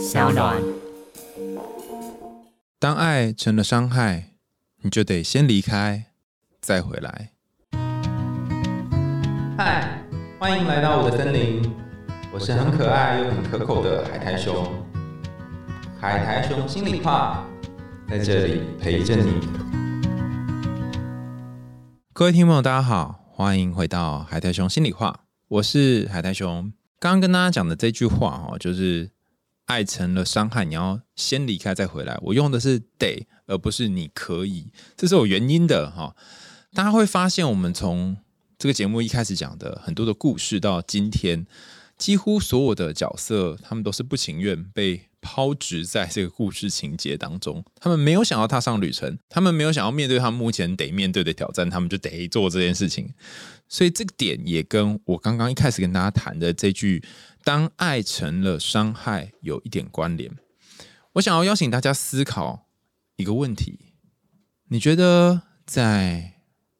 [0.00, 0.56] 小暖。
[2.78, 4.30] 当爱成了伤害，
[4.80, 6.06] 你就得先离开，
[6.58, 7.32] 再回来。
[9.58, 10.02] 嗨，
[10.38, 11.70] 欢迎来到我的森林，
[12.32, 14.66] 我是很可爱又很可口的海苔熊。
[16.00, 17.46] 海苔熊心里话，
[18.08, 19.34] 在这里陪着你。
[22.14, 26.72] 各位听众朋友，大家好，欢迎回到海苔熊心里话，我是海苔熊。
[26.98, 29.10] 刚刚跟大家讲的这句话哦，就是
[29.70, 32.18] 爱成了伤害，你要先离开再回来。
[32.22, 36.16] 我用的是得，而不是你可以，这是有原因的哈。
[36.74, 38.16] 大家会发现，我们从
[38.58, 41.46] 这个节目一开始讲的很多的故事，到今天，
[41.96, 47.64] 几乎所有的角色，他们都是不情愿被抛掷在这个故事情节当中。
[47.76, 53.14] 他们没有想要踏上旅程，他们没有想要面对他们目前得面对的挑战，他们就得做这件事情。
[53.68, 57.00] 所以这个点也跟我刚刚一开始跟大家谈的这句
[57.42, 60.36] “当爱成了伤害”有一点关联。
[61.14, 62.68] 我想要邀请大家思考
[63.16, 63.94] 一个问题：
[64.68, 66.34] 你觉得在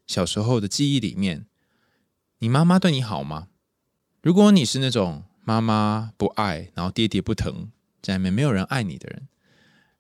[0.07, 1.47] 小时候的记忆里面？
[2.39, 3.49] 你妈妈对你好吗？
[4.23, 9.29] 如果你是那种妈妈不爱，然后爹爹不疼，家里面没有人爱你的人，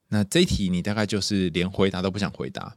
[0.09, 2.77] 那这一题你大概就是连回答都不想回答。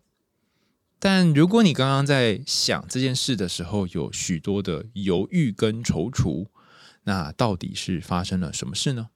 [1.00, 6.48] 但如果你刚刚在想这件事的时候，有许多的犹豫跟踌躇，
[7.04, 9.10] 那到底是发生了什么事呢？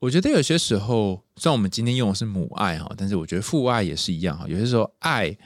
[0.00, 4.46] 我觉得有些时候，虽然我们今天用的是母爱哈，但是我觉得父爱也是一样哈。
[4.48, 5.38] 有些时候，爱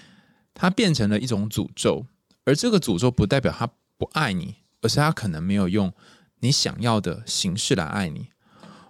[0.54, 2.06] 它变成了一种诅咒。
[2.44, 5.92] 而这个诅咒不代表他不爱你，而是他可能没有用
[6.40, 8.28] 你想要的形式来爱你。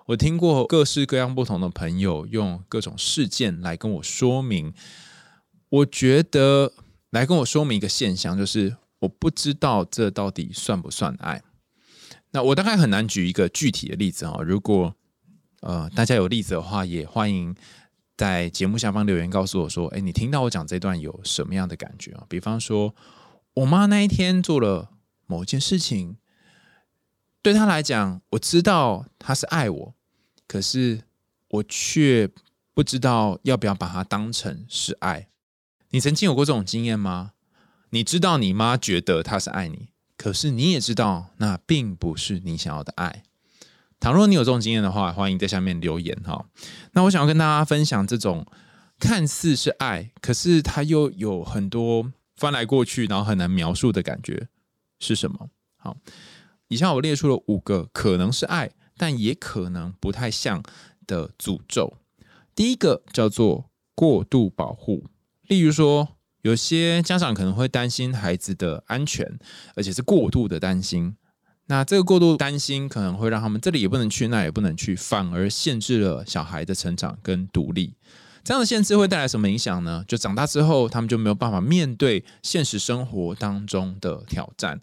[0.05, 4.73] 我听过各式各样不同的朋友用各种事件来跟我说明，
[5.71, 6.73] 我觉得
[7.11, 11.43] 来跟我说明一个现象，就是我不知道这到底算不算爱。
[12.37, 14.37] 那我大概很难举一个具体的例子啊。
[14.45, 14.95] 如果
[15.63, 17.57] 呃大家有例子的话，也欢迎
[18.17, 22.25] 在节目下方留言告诉我说，哎，你听到我讲这段有什么样的感觉啊？
[22.29, 22.95] 比方说。
[23.57, 24.91] 我妈那一天做了
[25.25, 26.19] 某件事情，
[27.41, 29.95] 对她来讲，我知道她是爱我，
[30.47, 31.05] 可是
[31.49, 32.29] 我却
[32.75, 35.29] 不知道要不要把它当成是爱。
[35.89, 37.33] 你曾经有过这种经验吗？
[37.89, 39.89] 你知道你妈觉得她是爱你，
[40.27, 43.23] 可是你也知道那并不是你想要的爱。
[44.01, 46.47] 倘若你有这种经验的话，欢迎在下面留言哈。
[46.95, 48.45] 那我想要跟大家分享这种
[48.99, 52.13] 看似是爱，可是它又有很多。
[52.35, 54.49] 翻来过去，然后很难描述的感觉
[54.99, 55.49] 是什么？
[55.77, 55.97] 好，
[56.67, 60.61] 以下我列出了五个可能是爱，但也可能不太像
[61.07, 61.99] 的诅咒。
[62.57, 65.05] 第一个叫做过度保护，
[65.43, 66.16] 例如说，
[66.47, 69.37] 有些家长可能会担心孩子的安全，
[69.75, 71.17] 而且是过度的担心。
[71.67, 77.97] 那这个过度担心可能会让他们这里也不能去，那也不能去，反而限制了小孩的成长跟独立。
[78.45, 80.05] 这样的限制会带来什么影响呢？
[80.07, 84.79] 就长大之后，他们就没有办法面对现实生活当中的挑战。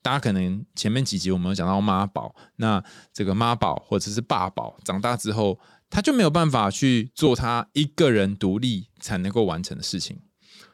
[0.00, 2.80] 大家可能前面几集我们有讲到妈宝，那
[3.12, 5.58] 这个妈宝或者是爸宝，长大之后
[5.90, 10.20] 他就没有办法去做他一个人独立才能够完成的事情。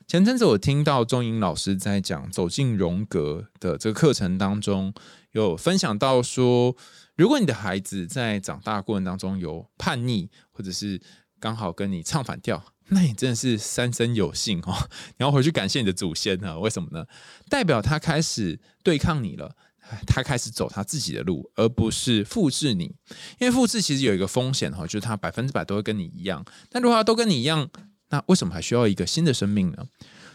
[0.07, 4.93] 前阵子我听到钟颖老师在讲走进荣格的这个课程当中，
[5.33, 6.77] 有分享到说，
[7.17, 11.01] 如果你的孩子在长大过程当中有叛逆，或者是
[11.41, 14.89] 刚好跟你唱反调，那你真的是三生有幸哦！
[15.17, 16.61] 你要回去感谢你的祖先呢？
[16.61, 17.07] 为什么呢？
[17.49, 19.57] 代表他开始对抗你了，
[20.07, 22.95] 他开始走他自己的路，而不是复制你。
[23.39, 26.45] 因为复制其实有一个风险哈，就是他百分之百都会跟你一样。
[26.69, 27.71] 但如果他都跟你一样，
[28.15, 29.85] 那为什么还需要一个新的生命呢？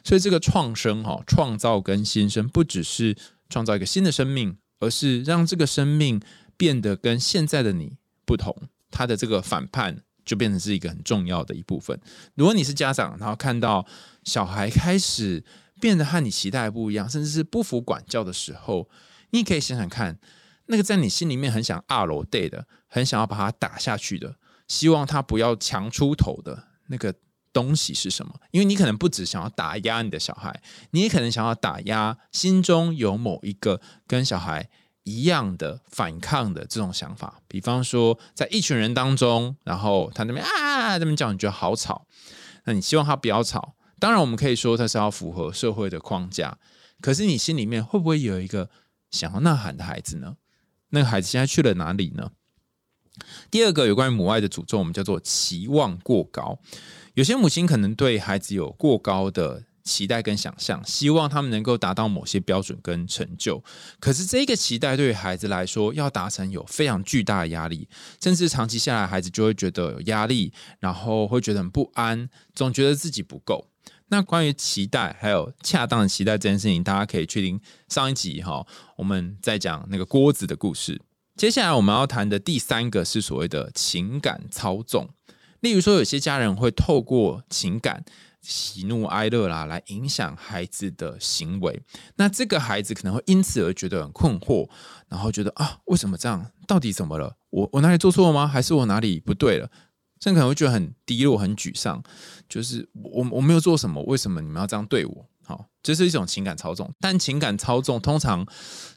[0.04, 3.16] 所以这个创生哈，创造跟新生，不只是
[3.50, 6.22] 创造一个新的生命，而是让这个生命
[6.58, 8.54] 变得跟现在的你不同。
[8.92, 10.04] 他的这个反叛。
[10.26, 12.00] 就变成是一个很重要的一部分。
[12.36, 13.84] 如果你是家长，然后看到
[14.26, 15.44] 小孩开始
[15.82, 18.88] 变得和你期待不一样，甚至是不服管教的时候，
[19.32, 20.20] 你可以想想看，
[20.68, 24.36] 那个在你心里面很想二楼 day 的，很想要把他打下去的，
[24.68, 27.16] 希望他不要强出头的那个
[27.54, 28.34] 东西是什么？
[28.52, 30.62] 因为你可能不只想要打压你的小孩，
[30.92, 34.70] 你也可能想要打压心中有某一个跟小孩。
[35.06, 42.06] 一样的反抗的这种想法，比方说在一群人当中，然后他那边啊这边叫，你觉得好吵，
[42.66, 43.74] 那你希望他不要吵。
[43.98, 46.60] 当然，我们可以说他是要符合社会的框架，
[47.02, 48.70] 可是你心里面会不会有一个
[49.10, 50.36] 想要呐喊的孩子呢？
[50.90, 52.30] 那个孩子现在去了哪里呢？
[53.50, 56.60] 第二个有关于母爱的诅咒，我们叫做期望过高。
[57.20, 63.62] 有些母亲可能对孩子有过高的期待跟想象，希望他们能够达到某些标准跟成就。
[64.00, 67.90] 可是这个期待对于孩子来说，要达成有非常巨大的压力，
[68.22, 73.68] 甚至长期下来，孩子就会觉得有压力，然后会觉得很不安，总觉得自己不够。
[74.08, 78.66] 那关于期待还有恰当的期待这件事情，大家可以去听上一集哈，
[78.96, 81.02] 我们在讲那个锅子的故事。
[81.36, 85.10] 接下来我们要谈的第三个是所谓的情感操纵，
[85.62, 88.04] 例如说有些家人会透过情感。
[88.42, 91.84] 喜怒哀乐啦，来影响孩子的行为。
[92.16, 94.68] 那这个孩子可能会因此而觉得很困惑，
[95.10, 96.50] 然后觉得啊，为什么这样？
[96.66, 97.36] 到底怎么了？
[97.50, 98.48] 我我哪里做错了吗？
[98.48, 99.70] 还是我哪里不对了？
[100.22, 102.02] 甚至可能会觉得很低落、很沮丧，
[102.48, 105.29] 就是我我没有做什么，为什么你们要这样对我？
[105.50, 108.46] 好，这是一种情感操纵，但情感操纵通常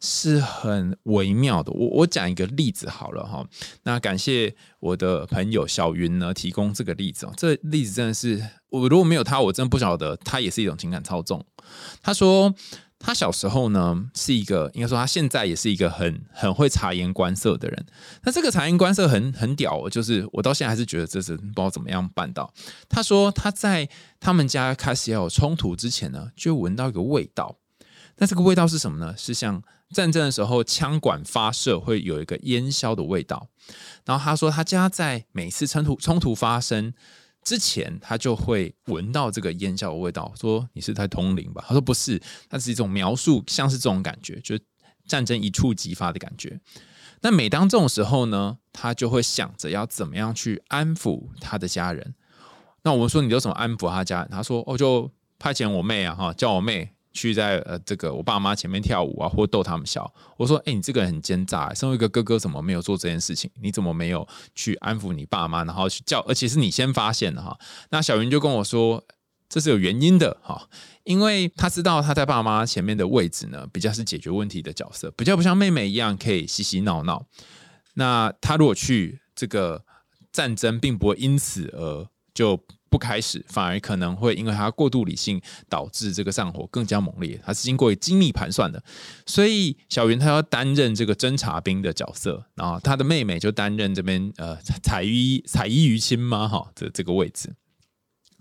[0.03, 1.73] 是很微妙的。
[1.73, 3.43] 我我讲一个例子好了哈。
[3.85, 7.33] 那感谢我的朋友小云呢，提供这个例子哦。
[7.39, 11.43] 这例子真的是，我如果没有他，我真的不晓得他也是一种情感操纵。
[12.03, 12.55] 他说。
[13.05, 17.87] 他小时候呢，是一个应该说他现在也是一个很很会察言观色的人。
[18.23, 22.55] 那这个察言观色很很屌，就是我到现在还是觉得这是不知道怎么样办到。
[22.89, 23.89] 他说他在
[24.21, 27.57] 他们家开始要有冲突之前呢，就闻到一个味道。
[28.19, 29.15] 那这个味道是什么呢？
[29.19, 29.61] 是像
[29.91, 33.49] 战争的时候枪管发射会有一个烟硝的味道。
[34.05, 36.95] 然后他说他家在每次冲突冲突发生。
[37.43, 41.65] 之前他就会闻到这个烟硝的味道，说你是在通灵吧？
[41.67, 44.59] 他说不是，那是一种描述，像是这种感觉，就
[45.07, 46.61] 战争一触即发的感觉。
[47.21, 52.15] 那每当这种时候呢，他就会想着要怎么样去安抚他的家人。
[52.83, 54.29] 那我们说你有什么安抚他家人？
[54.31, 56.95] 他说哦，就派遣我妹啊，哈，叫我妹。
[57.13, 60.13] 去在呃这个我爸妈前面跳舞啊，或逗他们笑。
[60.37, 63.51] 我说：“哎，你这个人很奸诈，身为一个哥哥，怎么没有做这件事情？
[63.61, 66.21] 你怎么没有去安抚你爸妈，然后去叫？
[66.21, 67.59] 而且是你先发现的哈。”
[67.91, 69.05] 那小云就跟我说
[69.49, 70.69] ：“这是有原因的哈，
[71.05, 77.27] 因为他知道他在爸妈前面的位置呢，比较是解决问题的角色，比较不像妹妹一样可以嬉嬉闹闹。
[77.95, 79.85] 那他如果去这个
[80.33, 82.59] 战争，并不会因此而就。”
[82.93, 87.41] 不开始，反而可能会因为他过度理性，导致这个上火更加猛烈。
[87.43, 88.85] 他是经过精密盘算的，
[89.25, 96.47] 所以小云他要担任这个侦察兵的角色，然后他的妹妹就担任这边呃采衣采衣于亲妈？
[96.47, 97.55] 哈，这这个位置。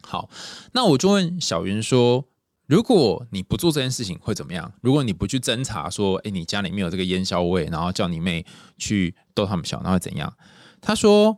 [0.02, 0.30] 好，
[0.74, 2.26] 那我就问小云说：
[2.68, 4.74] 如果你不做这件事情会怎么样？
[4.82, 8.46] 如果你不去侦查，说哎，你家里面有这个烟硝味，然后叫你妹
[8.78, 10.36] 去逗他们笑，那会怎样？
[10.82, 11.38] 他说。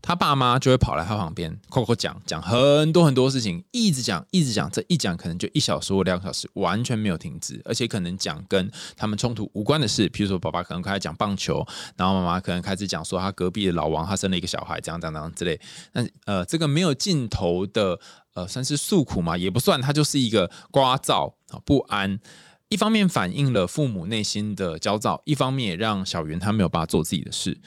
[0.00, 11.66] 他爸妈就会跑来他旁边，扣扣讲讲很多很多事情，一直讲一直讲，这一讲可能就一小时或两小时，完全没有停止，而且可能讲跟他们冲突无关的事，比如说爸爸可能开始讲棒球，
[11.96, 15.60] 然后妈妈可能开始讲说他隔壁的老王他生了一个小孩，这样这样这样之类。
[15.92, 17.98] 那呃，这个没有尽头的
[18.34, 22.20] 呃，算是诉苦嘛，也不算，他就是一个聒噪啊不安，
[22.68, 27.60] 一方面反映了父母内心的焦躁，一方面也让小云他没有办法做自己的事。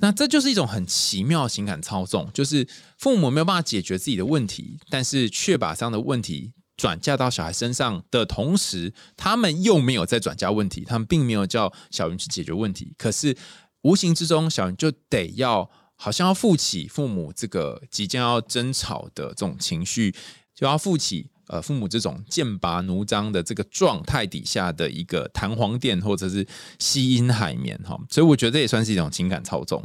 [0.00, 2.66] 那这就是一种很奇妙的情感操纵，就是
[2.98, 13.36] 父母没有办法解决自己的问题，但是却把这样的问题转嫁到小孩身上的同时，他们又没有在转嫁问题，他们并没有叫小云去解决问题，可是
[13.82, 20.14] 无形之中，小云就得要好像要负起父母这个即将要争吵的这种情绪，
[20.54, 21.30] 就要负起。
[21.50, 26.46] 呃，父母这种剑拔弩张的这个状态底下的一个弹簧垫，或者是
[26.78, 29.82] 吸音海绵，哈，所以我觉得这也算是一种情感操纵。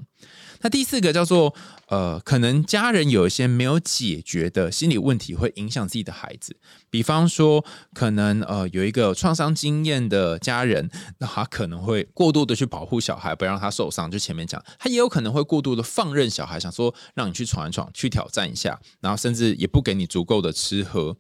[0.66, 1.54] 那第四个叫做
[1.90, 6.58] 呃，可能家人有一些没有解决的心理问题，会影响自己的孩子。
[6.90, 14.10] 比方说，可能呃有一个创伤经验的家人，那他可能会过度的去保护小孩，不让他受伤。
[14.10, 21.16] 就前面讲，他也有可能会过度的放任小孩，想说让你去闯一闯，去挑战一下，然后甚至也不给你足够的吃喝。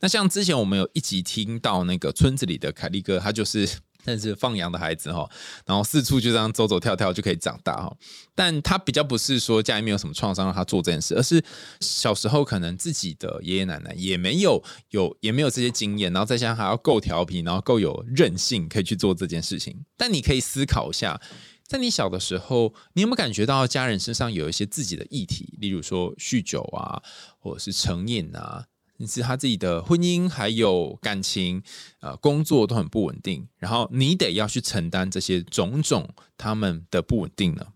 [0.00, 3.66] 那像之前我们有一集听到那个村子里的凯利哥，他就是。
[4.04, 5.28] 但是放羊的孩子哈，
[5.66, 7.96] 然后四处就这样走走跳跳就可以长大哈。
[8.34, 11.42] 但他比较不是说家里面有什么创伤让他做这件事，而是
[11.80, 19.84] 小时候可能自己的爷爷奶奶也没有有也没有这些经验，然后再加上还要够调皮，然后够有韧性，可以去做这件事情。
[19.96, 21.20] 但你可以思考一下，
[21.66, 27.02] 在你小的时候，你有没有感觉到家人身上有一些自己的议题，例如说酗酒啊，
[27.38, 28.64] 或者是成瘾啊？
[29.06, 31.62] 是他自己的婚姻还有感情，
[32.00, 37.66] 呃，工作都很不稳定，然后你得要去承担这些种种他们的不稳定呢。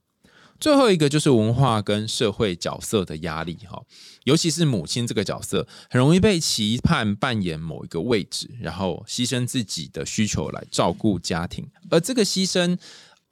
[0.61, 3.83] 最后一个就是文化跟社会角色的压力哈，
[4.23, 12.79] 尤其是母亲这个角色，很容易被期盼扮演某一个位置，然后牺牲自己的需求来照顾家庭，而这个牺牲。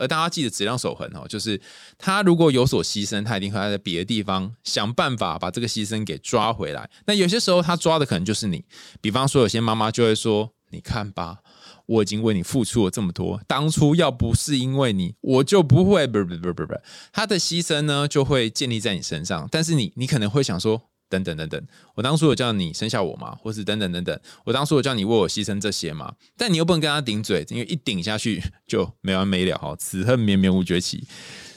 [0.02, 1.60] 而大家记得质量守恒哦，就是
[1.96, 6.90] 他如果有所牺牲，他一定会在别的地方想办法把这个牺牲给抓回来。
[7.06, 8.64] 那有些时候他抓的可能就是你，
[9.00, 11.38] 比方说有些妈妈就会说：“你看吧，
[11.86, 16.06] 我已经为你付出了这么多，当初要不是因为你，我就不会……
[16.06, 16.74] 不不不不不，
[17.12, 19.48] 他的牺牲呢就会建立在你身上。
[19.50, 21.62] 但是你你可能会想说。”等等等等，
[21.94, 23.36] 我当初有叫你生下我吗？
[23.42, 26.14] 或是等等等等，我当初有叫你为我牺牲这些吗？
[26.38, 31.06] 但你又不能跟他顶嘴，因为一顶下去就没完没了哈，此恨绵绵无绝期。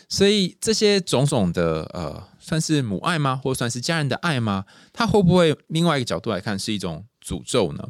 [0.09, 3.39] 所以这些种种的呃，算是母爱吗？
[3.41, 4.65] 或算是家人的爱吗？
[4.91, 7.87] 他会不会另外一个角度来看是一种诅咒呢？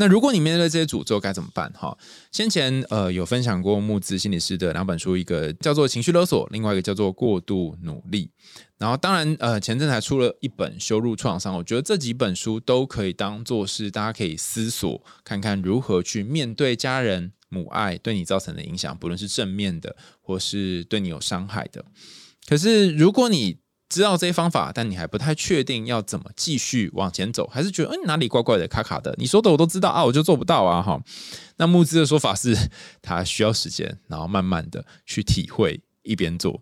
[0.00, 1.72] 那如果你面对这些诅咒该怎么办？
[1.74, 1.98] 哈，
[2.30, 8.30] 先前呃有分享过木子心理师的两本书，一个叫做情绪勒索，另外一个叫做过度努力。
[8.78, 21.84] 然后当然呃前阵才出了一本羞辱创伤，我觉得这几本书都可以当做是大家可以思索看看如何去面对家人母爱对你造成的影响，不论是正面的或是对你有伤害的。
[22.46, 23.58] 可是如果你
[23.88, 29.14] 知道这些方法，但你还不太确定要怎么继续往前走，还是觉得嗯哪里怪怪的、卡卡的？
[29.18, 30.82] 你说的我都知道啊，我就做不到啊！
[30.82, 31.00] 哈，
[31.56, 32.54] 那木之的说法是，
[33.00, 36.60] 他需要时间，然后慢慢的去体会，一边做。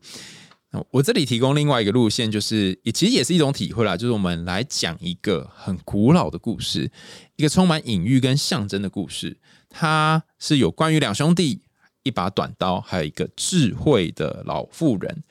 [0.90, 6.90] 我这里提供另外一个路线，就是也其实也是一种体会啦，就是我们来讲一个很古老的故事，
[7.36, 9.38] 一个充满隐喻跟象征的故事。
[9.70, 11.62] 它是有关于两兄弟、
[12.02, 15.24] 一把短刀，还有一个智慧的老妇人。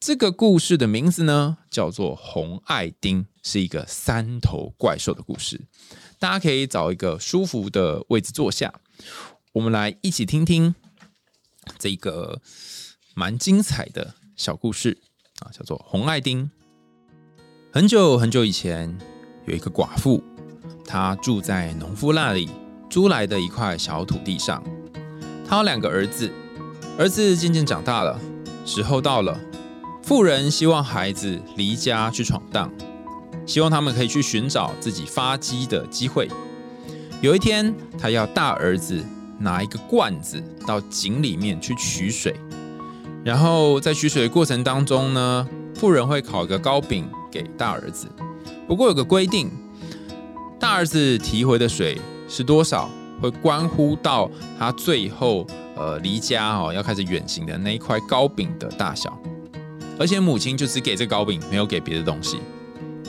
[0.00, 5.60] 这个故事的名字呢，叫做《红爱丁》，是一个三头怪兽的故事。
[6.20, 8.72] 大家可以找一个舒服的位置坐下，
[9.54, 10.72] 我们来一起听听
[11.78, 12.40] 这个
[13.14, 14.98] 蛮精彩的小故事
[15.40, 16.44] 啊，叫做《红爱丁》。
[17.72, 18.96] 很久很久以前，
[19.46, 20.22] 有一个寡妇，
[20.86, 22.48] 她住在农夫那里
[22.88, 24.62] 租来的一块小土地上。
[25.44, 26.32] 她有两个儿子，
[26.96, 28.20] 儿子渐渐长大了，
[28.64, 29.36] 时候到了。
[30.08, 32.72] 富人希望孩子离家去闯荡，
[33.44, 36.26] 希望他们可以去寻找自己发迹的机会。
[37.20, 39.04] 有一天，他要大儿子
[39.38, 42.34] 拿一个罐子到井里面去取水，
[43.22, 48.08] 然后在取水的过程当中呢，富人会烤一个糕饼给大儿子。
[48.66, 49.50] 不过有个规定，
[50.58, 52.88] 大儿子提回的水是多少，
[53.20, 55.46] 会关乎到他最后
[55.76, 59.14] 呃离家哦要开始远行的那一块糕饼的大小。
[59.98, 62.38] 而且母亲就只给这糕饼，没有给别的东西。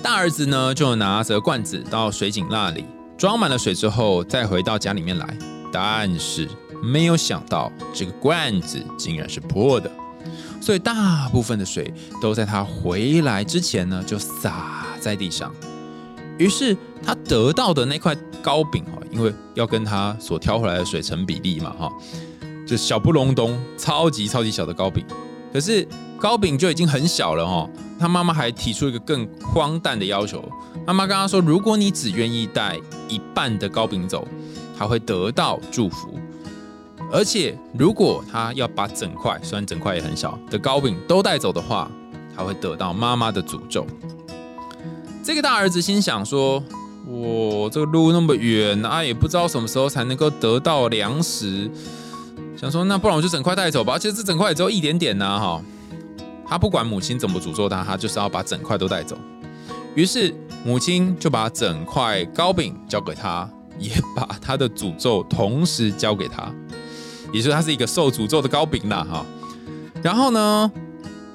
[0.02, 2.86] 大儿子呢，就拿着罐子到水井那里
[3.18, 5.38] 装满了水之后，再回到家里面来。
[5.72, 6.48] 但是
[6.82, 9.92] 没有想到，这个罐子竟然是破的，
[10.60, 15.54] 所以大部分的水都在他回来之前呢，就洒在地上。
[16.38, 21.92] 于是他得到的那块糕饼，因为要跟他所挑回来的水成比例嘛哈，
[22.66, 25.06] 就小不隆咚、超级超级小的糕饼。
[25.52, 25.88] 可是
[26.20, 30.44] 糕饼就已经很小了哦，他妈妈还提出一个更荒诞的要求。
[30.86, 32.78] 妈妈跟他说：“如果你只愿意带
[33.08, 34.28] 一半的糕饼走，
[34.78, 36.10] 他会得到祝福；
[37.12, 41.90] 而且如果他要把整块，虽然整块也很小的糕饼都带走的话，
[42.36, 43.86] 他会得到妈妈的诅咒。”
[45.24, 46.64] 这个大儿子心想说
[47.06, 51.70] ：“我这个路那么远啊，也不知道什么时候才能够得到粮食。”
[52.60, 53.94] 想说，那不然我就整块带走吧。
[53.94, 55.62] 而且这整块也只有一点点呢，哈。
[56.46, 59.18] 他不管母亲怎么诅咒他，他就是要把整块都带走。
[59.96, 60.34] 于是
[60.66, 66.52] 母亲就把整块糕饼交给他，也把他的诅咒同时交给他。
[67.32, 69.26] 也就是他是一个受诅咒的糕饼啦，哈。
[70.02, 70.70] 然后呢，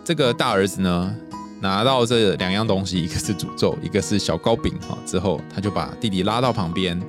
[0.04, 1.14] 这个大儿子呢，
[1.60, 4.98] 拿到这两样东西，一个是诅咒，一个是小糕饼，哈。
[5.06, 7.00] 之后他就把弟弟拉到旁边。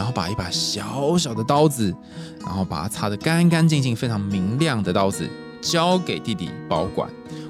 [0.00, 1.94] 然后把一把小小的刀子，
[2.42, 5.28] 然后把它擦得干干净净、非常明亮的刀子
[5.60, 7.06] 交给弟弟保管。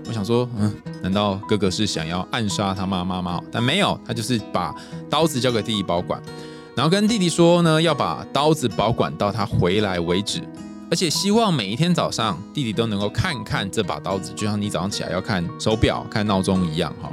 [0.09, 3.41] 我想说，嗯，难道哥哥是想要暗杀他妈妈吗？
[3.53, 4.75] 但没有，他就是把
[5.09, 6.21] 刀子交给弟弟保管，
[6.75, 10.43] 然后跟弟弟说呢，要把刀子保管到他回来为止，
[10.91, 17.13] 而且希望每一天早上弟弟都能够看看这把刀子，就像你早上起来要看手表、看闹钟一样，哈。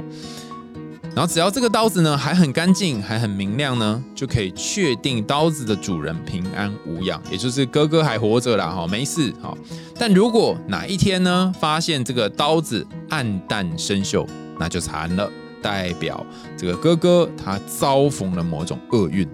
[1.18, 9.52] 然后只要这个刀子呢还很干净，还很明亮呢，就可以确定刀子的主人平安无恙，也就是哥哥还活着啦，哈，没事，哈。
[9.98, 14.24] 但如果哪一天呢发现这个刀子暗淡生锈，
[14.60, 15.28] 那就惨了，
[15.60, 16.24] 代表
[16.56, 19.28] 这个哥哥他遭逢了某种厄运。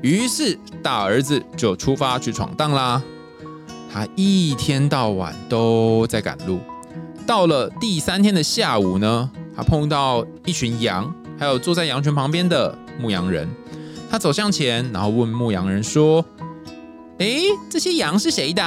[0.00, 3.02] 于是大儿子就出发去闯荡啦，
[3.92, 6.58] 他一天到晚都在赶路，
[7.26, 9.30] 到了第三天的下午呢。
[9.56, 13.48] 他碰到一群羊，还有坐在羊群旁边的牧羊人。
[14.10, 16.24] 他走向前，然后问牧羊人说
[17.18, 17.36] ：“哎，
[17.70, 18.62] 这些羊是谁的？”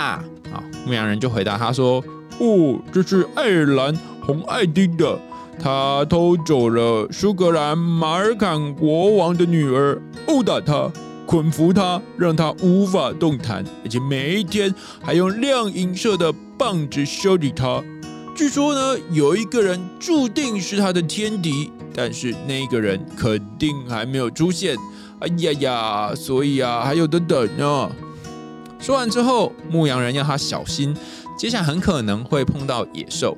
[0.51, 2.03] 啊，牧羊人就回答他说
[2.39, 5.19] ：“哦，这是爱尔兰红爱丁的，
[5.61, 10.91] 他偷走了苏格兰马尔坎国王的女儿，殴打他，
[11.25, 14.73] 捆缚他，让他无法动弹，而且每一天
[15.03, 17.83] 还用亮银色的棒子修理他。
[18.35, 24.75] 据说呢，有一个人注定是他的天敌，但是那个人肯定还没有出现。
[25.19, 27.89] 哎呀呀，所以啊，还有的等呢。”
[28.77, 30.93] 说完之后，牧羊人要他小心，
[31.39, 33.37] 接下来很可能会碰到野兽，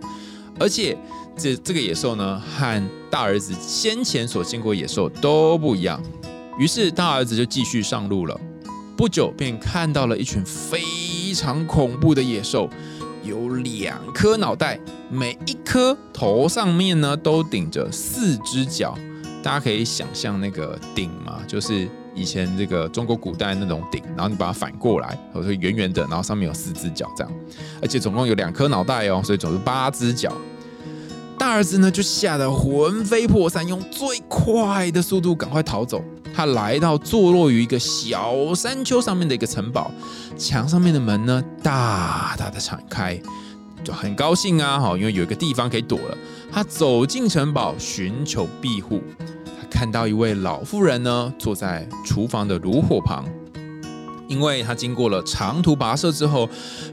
[0.59, 0.97] 而且
[1.37, 6.01] 这这个野兽呢，和大儿子先前所见过野兽都不一样。
[6.57, 8.35] 于是大儿子就继续上路了，
[8.97, 10.81] 不久便看到了一群非
[11.35, 12.67] 常恐怖的野兽，
[13.27, 14.79] 有两颗脑袋，
[15.11, 18.97] 每一颗头上面呢都顶着四只脚，
[19.43, 21.87] 大家可以想象那个顶嘛，就是。
[22.15, 27.31] 以前这个中国古代那种鼎，然后你把它反过来，或者圆圆的，然后上面有四只脚这样，
[27.79, 30.33] 而且总共有两颗脑袋哦，所以总是八只脚。
[31.37, 36.03] 大儿子呢就吓得魂飞魄散，用最快的速度赶快逃走。
[36.37, 39.89] 他来到坐落于一个小山丘上面的一个城堡，
[40.37, 43.19] 墙上面的门呢大大的敞开，
[43.83, 46.17] 就很高兴啊，哈，因为有一个地方可以躲了。
[46.51, 49.01] 他走进城堡寻求庇护。
[49.17, 53.25] 他看到一位老妇人呢，坐在厨房的炉火旁，
[54.27, 56.47] 因为他经过了长途跋涉之后，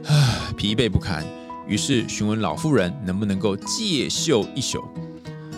[0.07, 1.23] 唉， 疲惫不堪，
[1.67, 4.83] 于是询问老妇人能不能够借宿一宿。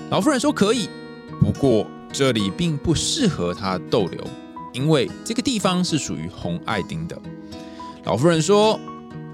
[0.10, 0.90] 老妇人说可以，
[1.40, 4.24] 不过这里并不适合他逗留，
[4.74, 7.20] 因为这个地方是属于红爱丁的。
[8.04, 8.80] 老妇人说，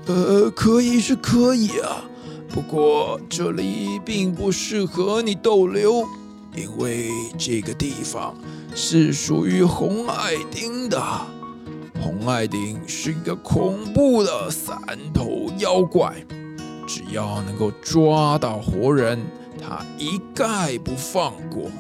[0.08, 2.04] 呃，可以是可以啊，
[2.50, 6.04] 不过这里并不适合你逗留。
[6.56, 8.36] 因为这个地方
[8.76, 11.02] 是属于红爱丁的，
[12.00, 14.80] 红爱丁是一个恐怖的三
[15.12, 16.14] 头妖怪，
[16.86, 19.20] 只要能够抓到活人，
[19.60, 21.72] 他一概不放过。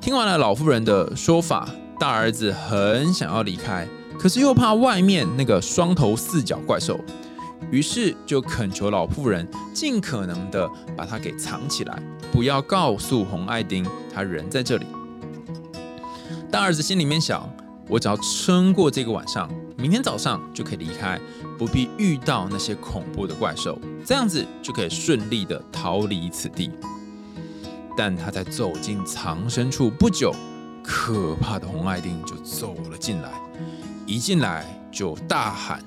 [0.00, 3.86] 听完了老妇人的说法，大儿子很想要离开，
[4.18, 6.98] 可是又怕外面那个双头四脚怪兽。
[7.70, 12.02] 于是就恳求老妇人尽可能的把他给藏起来，
[12.32, 14.86] 不要告诉红爱丁他人在这里。
[16.50, 17.46] 大儿子心里面想：
[17.86, 21.20] 我只要撑过这个晚上，明天早上就可以离开，
[21.58, 26.70] 不必遇到那些恐怖的怪兽，这样子就可以顺利的逃离此地。
[27.96, 30.34] 但他在走进藏身处不久，
[30.82, 33.30] 可怕的红爱丁就走了进来，
[34.06, 35.82] 一进来就大喊。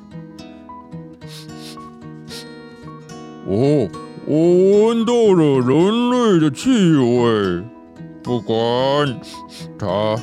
[3.46, 3.90] 哦，
[4.26, 7.64] 我闻到了人类的气味，
[8.24, 9.20] 不管
[9.78, 10.16] 他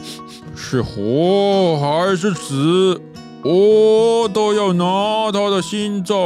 [0.57, 3.01] 是活还是死，
[3.43, 6.17] 我都要拿他的心脏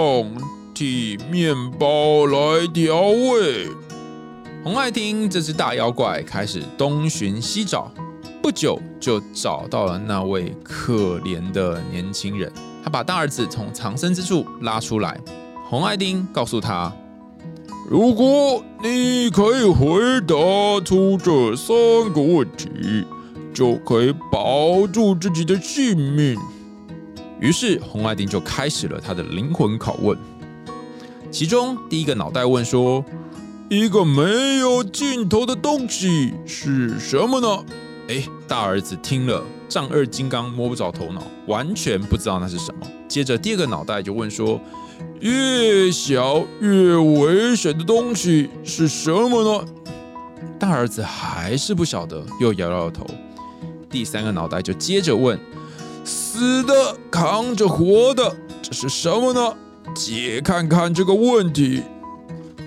[0.72, 3.68] 替面包来调味。
[4.64, 7.92] 红爱丁这只大妖怪开始东寻西找，
[8.42, 12.50] 不久就找到了那位可怜的年轻人。
[12.82, 15.20] 他把大儿子从藏身之处拉出来。
[15.68, 16.90] 红爱丁告诉他
[17.90, 20.34] ：“如果你可以回答
[20.82, 21.76] 出这三
[22.14, 23.04] 个问题，
[23.52, 26.38] 就可以保住自己的性命。”
[27.38, 30.18] 于是红爱丁就开始了他的灵魂拷问。
[31.30, 33.04] 其中第一个脑袋问说
[33.68, 37.64] ：“一个没有尽头的东西是什么呢？”
[38.08, 42.86] 哎，大儿子听了，丈二金刚摸不着头脑，完全不知道那是什么。
[43.08, 44.60] 接着第二个脑袋就问说。
[45.20, 49.66] 越小越危险的东西是什么呢？
[50.58, 53.06] 大儿子还是不晓得，又摇摇头。
[53.88, 55.38] 第三个脑袋就接着问
[56.04, 59.56] ：“死的扛着活的，这是什么呢？
[59.94, 61.82] 解看看这个问题。”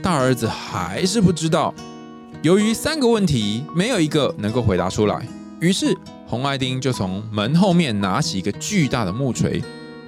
[0.08, 1.74] 大儿子还是不知道。
[2.42, 5.28] 由于三个问题没有一个能够回答出来，
[5.60, 5.94] 于是
[6.26, 9.62] 红爱丁就从门后面拿起一个巨大的木锤。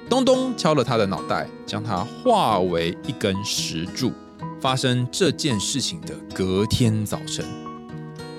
[0.10, 4.14] 咚咚敲了他的脑袋，将他化为一根石柱。
[4.62, 7.46] 发生这件事情的隔天早晨，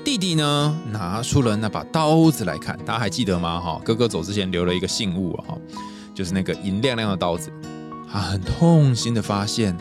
[0.02, 3.60] 弟弟呢拿出了那把刀子来看，大家还记得吗？
[3.60, 5.52] 哈，哥哥走之前留了一个信物啊，
[6.14, 7.52] 就是那个银亮亮的刀子。
[8.10, 9.76] 他很痛心的发现，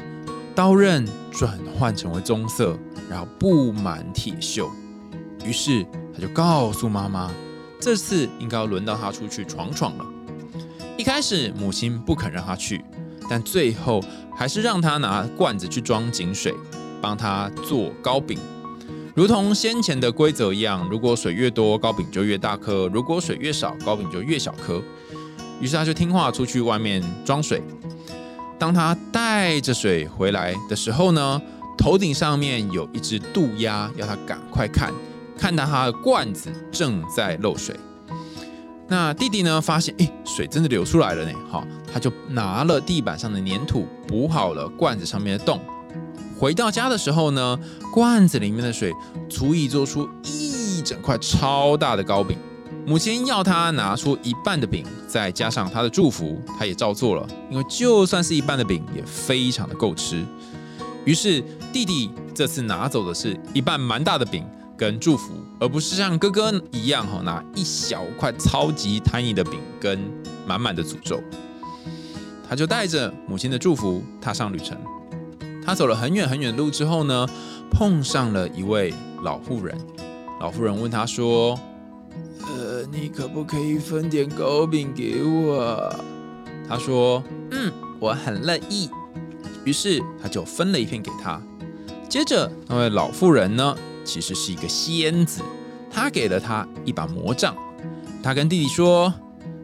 [0.59, 2.77] 刀刃转换成为棕色，
[3.09, 4.69] 然后布满铁锈。
[5.45, 7.31] 于是他就告诉妈妈，
[7.79, 10.05] 这次应该要轮到他出去闯闯了。
[10.97, 12.83] 一开始母亲不肯让他去，
[13.29, 14.03] 但最后
[14.35, 16.53] 还是让他拿罐子去装井水，
[17.01, 18.37] 帮他做糕饼。
[19.15, 24.83] 如同先前的规则一样，如果水越多，糕饼就越大颗；如果水越少，糕饼就越小颗。
[25.61, 27.63] 于是他就听话出去外面装水。
[28.59, 31.41] 当他带着水回来的时候呢，
[31.77, 34.93] 头顶上面有一只渡鸦，要他赶快看，
[35.37, 37.73] 看到他的罐子正在漏水。
[38.89, 45.61] 那弟弟呢，发现诶，水真的流出来了呢，好，他就拿了地板上的粘土补好了罐子上面的洞。
[46.37, 47.57] 回到家的时候呢，
[47.93, 48.91] 罐子里面的水
[49.29, 52.37] 足以做出一整块超大的糕饼。
[52.89, 57.27] 母亲要他拿出一半的饼，再加上他的祝福，他也照做了。
[57.47, 60.25] 因为就算是一半的饼，也非常的够吃。
[61.05, 61.39] 于是
[61.71, 64.43] 弟弟这次拿走的是一半蛮大的饼
[64.75, 69.99] 跟祝福，而不是像哥哥一样哈拿一小块超级 tiny 的饼跟
[70.47, 71.21] 满满的诅咒。
[72.49, 74.75] 他就带着母亲的祝福踏上旅程。
[75.63, 77.27] 他走了很远很远的路之后呢，
[77.69, 79.77] 碰上了一位老妇人。
[80.39, 81.55] 老妇人问他说。
[82.41, 85.95] 呃，你可不可以分点糕饼给我？
[86.67, 88.89] 他说：“嗯，我很乐意。”
[89.65, 91.41] 于是他就分了一片给他。
[92.07, 95.41] 接着，那位老妇人呢，其实是一个仙子，
[95.91, 97.55] 她给了他一把魔杖。
[98.21, 99.13] 他跟弟弟说：“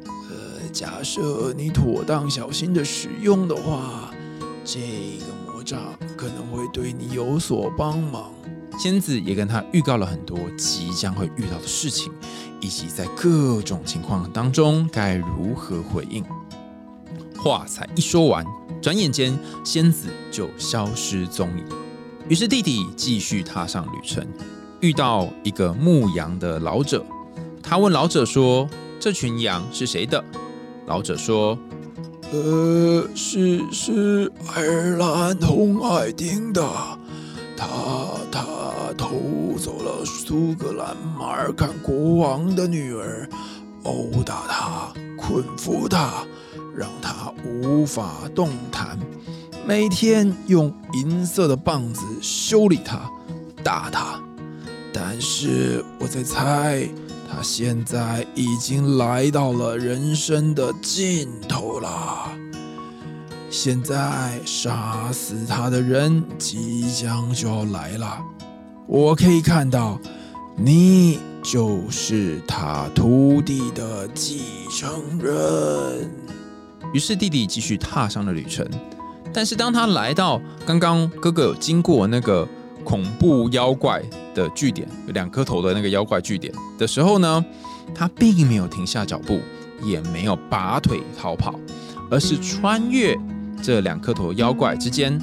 [0.05, 4.11] 呃，假设你妥当、小心的使用的话，
[4.63, 5.79] 这个魔杖
[6.15, 8.31] 可能会对你有所帮忙。”
[8.77, 12.11] 仙子也跟他预告了很多即将会遇到的事情。
[12.65, 16.23] 以及在各种情况当中该如何回应。
[17.37, 18.43] 话才一说完，
[18.81, 21.63] 转眼间仙子就消失踪影。
[22.27, 24.25] 于是弟弟继续踏上旅程，
[24.79, 27.05] 遇到一个牧羊的老者。
[27.61, 28.67] 他问老者说
[28.99, 30.23] ：“这群羊是谁的？”
[30.87, 31.55] 老者说
[32.33, 36.67] ：“呃，是是爱尔兰红爱丁的。
[37.57, 37.67] 他
[38.31, 38.45] 他。”
[38.97, 43.27] 偷走了苏格兰马尔坎国王的女儿，
[43.83, 46.23] 殴打她，捆缚她，
[46.73, 48.97] 让她无法动弹。
[49.67, 53.01] 每天用银色的棒子修理她，
[53.63, 54.17] 打她。
[54.93, 56.87] 但是我在猜，
[57.29, 62.29] 他现在已经来到了人生的尽头了。
[63.57, 68.19] 现在杀死他的人即将就要来了。
[68.85, 69.97] 我可以看到，
[70.57, 76.11] 你就是他徒弟的继承人。
[76.93, 78.67] 于是弟弟继续踏上了旅程。
[79.33, 82.45] 但是当他来到刚刚哥哥经过那个
[82.83, 87.45] 恐怖妖怪的据点，有两颗头的那个妖怪据点的时候呢，
[87.95, 89.39] 他并没有停下脚步，
[89.81, 91.57] 也没有拔腿逃跑，
[92.11, 93.17] 而是穿越
[93.61, 95.19] 这两颗头妖怪之间。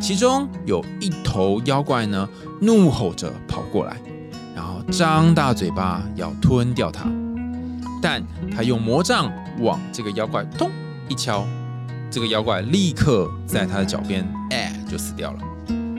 [0.00, 2.28] 其中有一头妖怪呢，
[2.60, 3.96] 怒吼着跑过来，
[4.54, 7.10] 然后张大嘴巴要吞掉它。
[8.02, 8.22] 但
[8.54, 10.70] 他用魔杖往这个妖怪咚
[11.08, 11.46] 一敲，
[12.10, 15.38] 这个妖怪立刻在他的脚边哎就死掉了。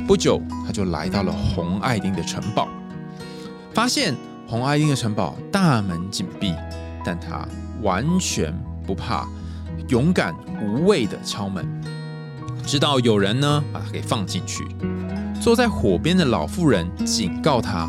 [0.07, 2.67] 不久，他就来到了红爱丁的城堡，
[3.73, 4.15] 发现
[4.47, 6.53] 红爱丁的城堡大门紧闭，
[7.03, 7.47] 但他
[7.81, 8.53] 完全
[8.85, 9.27] 不怕，
[9.89, 11.65] 勇敢无畏的敲门。
[12.65, 14.65] 直到有人呢把他给放进去，
[15.41, 17.87] 坐在火边的老妇人警告他，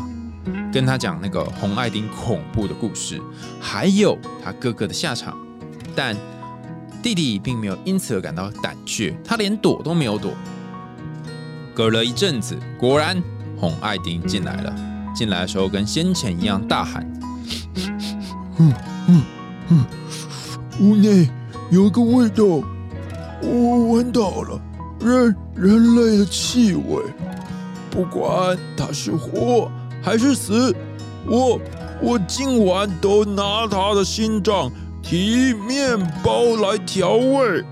[0.71, 3.19] 跟他讲那个红爱丁恐怖的故事，
[3.59, 5.35] 还有他哥哥的下场。
[5.95, 6.15] 但
[7.01, 10.31] 弟弟并没有因此而感到胆怯，他连躲都没有躲。
[11.73, 13.21] 隔了一阵子，果然
[13.55, 14.75] 红爱丁进来了。
[15.15, 17.03] 进来的时候跟先前一样大喊
[18.57, 18.73] ：“嗯
[19.07, 19.23] 嗯
[19.69, 19.85] 嗯，
[20.79, 21.27] 屋内
[21.69, 22.43] 有个味道，
[23.41, 24.61] 我闻到了。”
[24.99, 27.03] 人人类的气味，
[27.91, 29.69] 不管他是活
[30.01, 30.75] 还是死，
[31.27, 31.59] 我
[32.01, 34.71] 我今晚都拿他的心脏
[35.03, 37.63] 提面包来调味。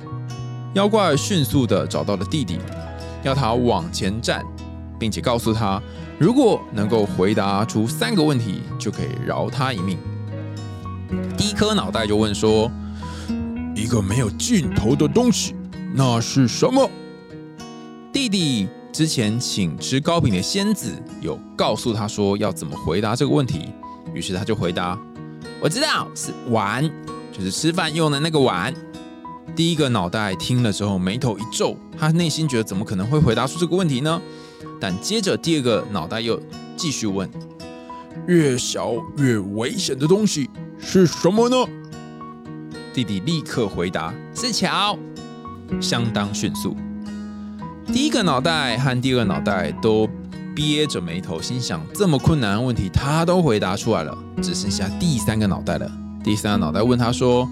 [0.76, 2.60] 妖怪迅速的找到了弟弟，
[3.24, 4.46] 要他往前站，
[5.00, 5.82] 并且告诉他，
[6.20, 9.98] 如果能够回答出三个问题，就可以饶他一命。
[11.36, 12.72] 第一颗脑袋就问说
[13.76, 15.54] ：“一个没有尽头的东西，
[15.94, 16.90] 那是什么？”
[18.14, 23.70] 弟弟之前请吃糕饼的仙子有告诉他说要怎么回答这个问题，
[24.14, 24.98] 于是他就回答
[25.60, 26.90] ：“我知道是碗，
[27.34, 28.74] 就是吃饭用的那个碗。”
[29.54, 34.22] 第一个脑袋听了之后眉头一皱，他内心觉得怎么可能会回答出这个问题呢？
[34.80, 36.42] 但接着第二个脑袋又
[36.76, 37.30] 继续问
[38.28, 41.58] ：“越小越危险的东西是什么呢？”
[42.96, 44.98] 弟弟立刻回答：“是桥。”
[45.82, 46.78] 相当迅速。
[47.88, 50.08] 第一个脑袋和第二个脑袋都
[50.56, 55.92] 憋着眉头，心想：这么困难的问题，他都回答出来了，只剩下第三个脑袋了。
[56.24, 57.46] 第三个脑袋问他说：“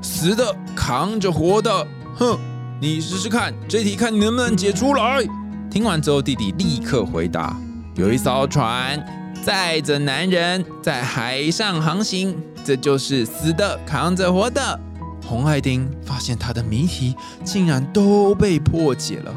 [0.00, 2.38] 死的扛着活的，哼，
[2.80, 5.22] 你试试看，这题看你能不能解出来。”
[5.70, 7.54] 听完之后，弟弟立刻回答
[7.94, 8.98] ：“有一艘船
[9.44, 14.78] 载着男人在海上航行，这就是死的扛着活的。”
[15.26, 19.32] 红爱丁发现他的谜题竟然都被破解了，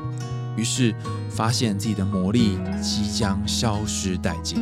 [0.58, 0.94] 于是
[1.30, 4.60] 发现自己的魔力即将消失殆尽。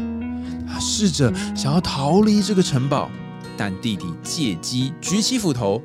[0.67, 3.09] 他试着想要逃离这个城堡，
[3.55, 5.81] 但弟弟借机举起斧头，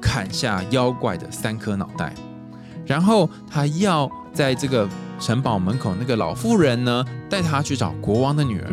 [0.00, 2.14] 砍下妖怪的三颗脑袋。
[2.86, 8.70] 然后他要在这个城堡门口那个老妇人呢，带他去找国王的女儿。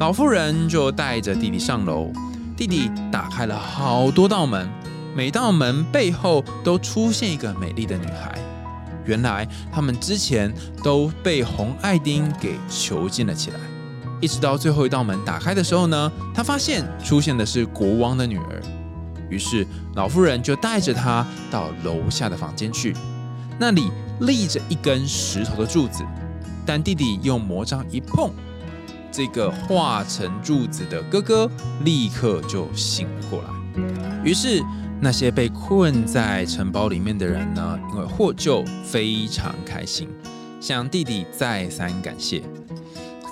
[0.00, 2.10] 老妇人就带着弟弟上楼，
[2.56, 4.68] 弟弟打开了好多道门。
[5.14, 8.34] 每道门背后都出现一个美丽的女孩，
[9.04, 10.50] 原来他们之前
[10.82, 13.58] 都被红爱丁给囚禁了起来。
[14.22, 18.62] 一直到最后一道门打开的时候呢，他发现出现的是国王的女儿。
[19.28, 22.94] 于是老妇人就带着他到楼下的房间去，
[23.58, 26.04] 那里立着一根石头的柱子，
[26.64, 28.30] 但弟弟用魔杖一碰，
[29.10, 31.50] 这个化成柱子的哥哥
[31.84, 33.48] 立刻就醒了过来。
[34.24, 34.62] 于是。
[35.04, 37.76] 那些被困在城堡里面的人呢？
[37.90, 40.08] 因为获救，非常开心，
[40.60, 42.40] 向弟弟再三感谢。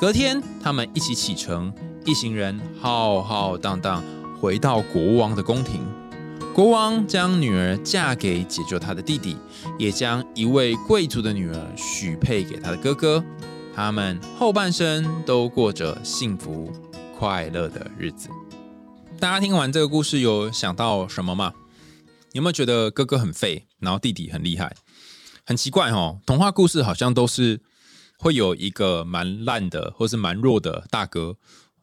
[0.00, 1.72] 隔天，他们一起启程，
[2.04, 4.02] 一行人浩浩荡荡
[4.40, 5.80] 回到国王的宫廷。
[6.52, 9.36] 国王将女儿嫁给解救他的弟弟，
[9.78, 13.24] 也将一位贵族的女儿许配给他的哥哥。
[13.72, 16.70] 他们后半生都过着幸福
[17.16, 18.28] 快乐的日子。
[19.20, 21.54] 大家听完这个故事，有想到什么吗？
[22.32, 24.74] 有没有觉得哥哥很废，然后弟弟很厉害？
[25.46, 27.60] 很奇怪哦，童话故事好像都是
[28.18, 31.36] 会有一个蛮烂的，或是蛮弱的大哥，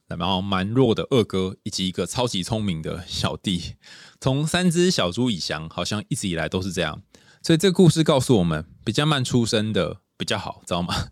[0.07, 3.75] 然后蛮弱的二哥，以及一个超级聪明的小弟。
[4.19, 7.01] 从三只小猪以降，好像一直以来都是这样。
[7.41, 11.09] 所以这个故事告诉我们，比较慢出生的比较好，知道吗？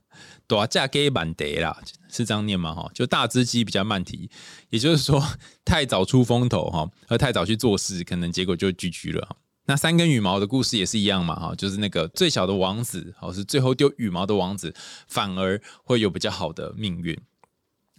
[0.47, 2.73] 大嫁给满得啦，是这样念吗？
[2.73, 4.29] 哈，就大只鸡比较慢提，
[4.69, 5.23] 也就是说
[5.63, 9.37] 太早出风头哈，而太早去做事，可能结果就居居了。
[9.65, 14.75] 那三根羽毛的故事也是一样嘛，哈，就是那个最小的王子，好是最后丢羽毛的王子，
[15.07, 17.17] 反而会有比较好的命运。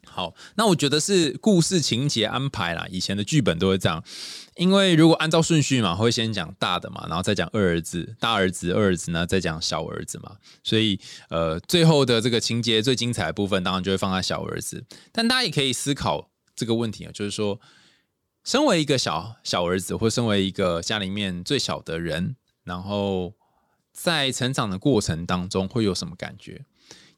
[0.09, 4.05] 好，那我觉得是故事情节安排啦，以前的剧本都会这样，
[4.57, 14.85] 因为如果按照顺序嘛，会先讲大的嘛，然后再讲二儿子、大儿子、二儿子呢，再讲小儿子嘛，所以呃，最后的这个情节最精彩的部分，当然就会放在小儿子。
[15.13, 17.61] 但大家也可以思考这个问题啊，就是说，
[18.45, 23.35] 身为一个小小儿子，或身为一个家里面最小的人，然后
[23.93, 26.65] 在成长的过程当中，会有什么感觉？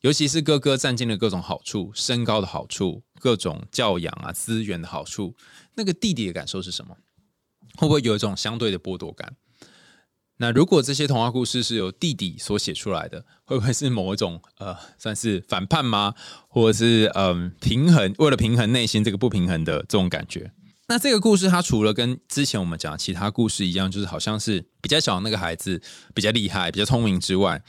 [0.00, 5.36] 尤其是哥哥占尽了各种好处，身高的好处，各种教养啊资源的好处，
[5.74, 6.96] 那个弟弟的感受是什么？
[7.78, 9.36] 会不会有一种相对的剥夺感？
[10.38, 16.14] 那如果这些童话故事是由弟弟所写出来的，会不会是某一种呃，算是反叛吗？
[16.48, 18.12] 或者是嗯平衡？
[18.18, 20.52] 为了平衡内心这个不平衡的这种感觉？
[20.88, 25.80] 那这个故事它除了跟之前我们讲其他故事一样，就是好像是比较小的那个孩子
[26.14, 27.62] 比较厉害、比较聪明之外，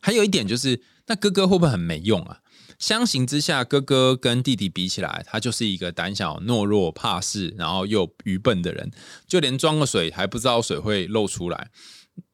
[0.00, 0.80] 还有一点就是。
[1.08, 2.40] 那哥哥会不会很没用啊？
[2.78, 8.90] 相形之下，哥哥跟弟弟比起来，他就是一个胆小、懦弱、怕事，然后又愚笨的人，
[9.26, 11.70] 就连装个水还不知道水会漏出来。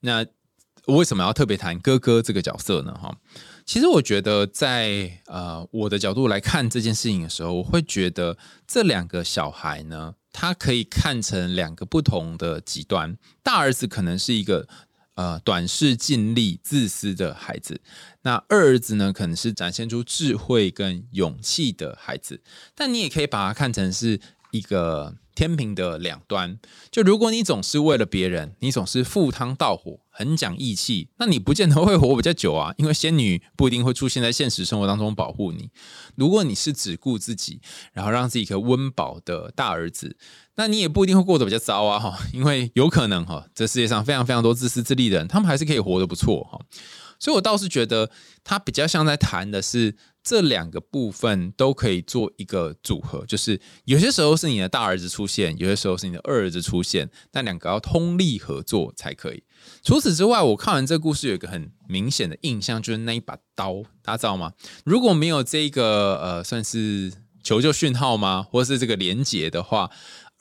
[0.01, 0.27] 那
[0.87, 2.93] 为什么要特别谈哥哥这个角色呢？
[2.95, 3.17] 哈，
[3.65, 13.17] 其实我觉得，在呃我的角度来看这件事情的时候，我会觉得这两个小孩呢，他可以看成两个不同的极端。
[13.43, 14.69] 大儿子可能是一个。
[15.15, 17.81] 呃，短视、尽力、自私的孩子，
[18.23, 22.41] 那二儿子呢，可能是展现出智慧跟勇气的孩子。
[22.75, 24.19] 但你也可以把它看成是
[24.53, 26.59] 一个天平的两端。
[26.91, 32.75] 就如果你总是为了别人，你总是赴汤蹈火，很讲义气，那你不见得会活比较久啊。
[32.79, 35.69] 因为仙女不一定会出现在现实生活当中保护你。
[36.17, 37.61] 如果你是只顾自己，
[37.93, 40.17] 然后让自己一个温饱的大儿子。
[40.57, 46.61] 那你也不一定会过得比较糟啊，哈，因为有可能哈，这世界上非常非常多自私自利的人，他们还是可以活得不错哈。
[47.19, 48.11] 所以我倒是觉得，
[48.43, 59.45] 他比较像在谈的是这两个部分都可以做一个组合，就是有些时候是你的大儿子出现，有些时候是你的二儿子出现，但两个要通力合作才可以。
[59.85, 64.53] 除此之外，我看完这个故事有一个很明显的印象，就是那一把刀，大家知道吗？
[64.85, 67.13] 如果没有这个呃，算是
[67.45, 68.45] 求救讯号吗？
[68.51, 69.89] 或者是这个连结的话？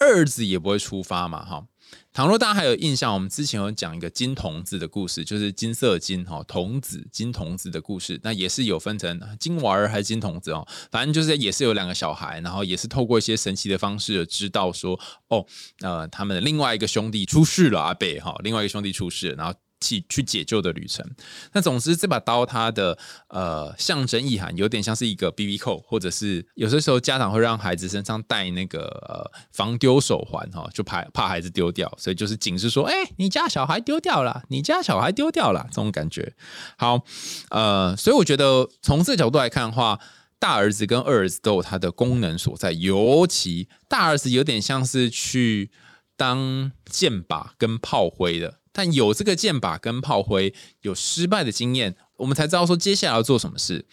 [0.02, 1.68] 二子也不会出发嘛，哈。
[2.14, 15.46] 倘若大家还有印象，我们之前有讲一个金童子的故事，就是金色金哈童子金童子的故事，那也是有分成金娃儿还是金童子哦，反正就是也是有两个小孩，然后也是透过一些神奇的方式知道说，哦，
[15.82, 19.54] 呃，他们的另外一个兄弟出事了，阿贝哈，另外一个兄弟出事，然后。
[19.82, 21.06] 去去解救的旅程。
[21.52, 36.34] 那总之，这把刀它的呃象征意涵有点像是一个 B B 扣，或者是有些时候家长会让孩子身上戴那个呃防丢手环哈，就怕怕孩子丢掉，所以就是警示说，哎，你家小孩丢掉了，你家小孩丢掉了这种感觉。
[36.78, 37.04] 好，
[37.50, 40.00] 呃，所以我觉得从这个角度来看的话。
[40.42, 45.70] 大儿子跟二儿子都有它的功能所在，尤其大儿子有点像是去
[46.18, 53.86] 当箭靶跟炮灰的，但有这个箭靶跟炮灰有失败的经验，我们才知道说接下来要做什么事。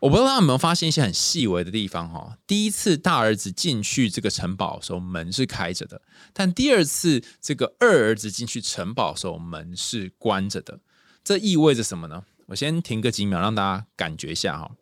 [0.00, 2.38] 我不知道大家有没有发现一些很细微的地方哈。
[2.46, 5.98] 第一次大儿子进去这个城堡的时候，门是开着的；
[6.32, 10.80] 但第二次这个二儿子进去城堡的时候，门是关着的。
[11.22, 12.24] 这意味着什么呢？
[12.46, 14.72] 我先停个几秒，让大家感觉一下哈。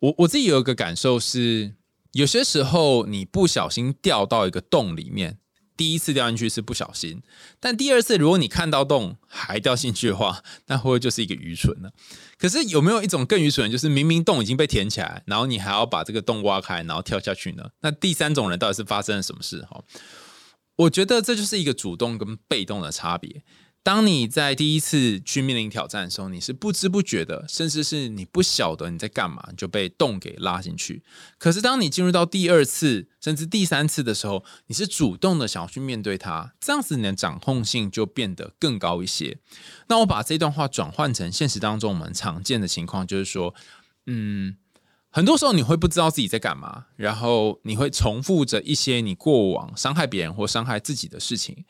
[0.00, 1.74] 我我自己有一个感受是，
[2.12, 5.38] 有些时候你不小心掉到一个洞里面，
[5.78, 7.22] 第一次掉进去是不小心，
[7.60, 11.88] 但第二次如果你看到洞还掉进去的话，那会不会就是一个愚蠢呢？
[12.36, 17.70] 可是有没有一种更愚蠢，就是明明洞已经被填起来，然后你还要把这个洞挖开，然后跳下去呢？
[17.80, 19.62] 那第三种人到底是发生了什么事？
[19.70, 19.82] 哈，
[20.76, 23.44] 我觉得这就是一个主动跟被动的差别。
[23.88, 31.02] 当你在第一次去面临挑战的时候，你是不知不觉的，甚至是你不晓得你在干嘛，就被洞给拉进去。
[31.38, 39.38] 可是当你进入到第二次，甚至第三次的时候，你是主动的想要去面对它，这样子你的掌控性就变得更高一些。
[39.86, 43.54] 那我把这段话转换成现实当中我们常见的情况，就是说，
[44.04, 44.58] 嗯，
[45.08, 51.64] 很多时候你会不知道自己在干嘛，然后你会重复着一些你过往伤害别人或伤害自己的事情。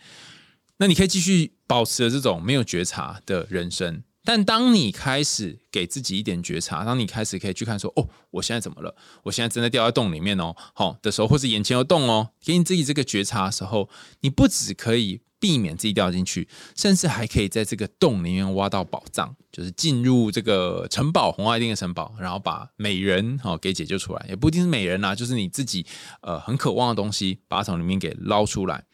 [0.79, 8.95] 那你可以继续保持这种没有觉察的人生，但当你开始给自己一点觉察，当你开始可以去看说，哦，我现在怎么了？
[9.25, 13.89] 我现在真的掉在洞里面哦，好的时候，或是眼前有洞哦，给你自己这个觉察的时候，
[14.21, 25.85] 你不只可以避免自己掉进去，甚至还可以在这个洞里面挖到宝藏，就是进入这个城堡红爱丁的城堡，然后把美人哦给解救出来，也不一定是美人呐，就是你自己
[26.21, 28.85] 呃很渴望的东西，把它从里面给捞出来，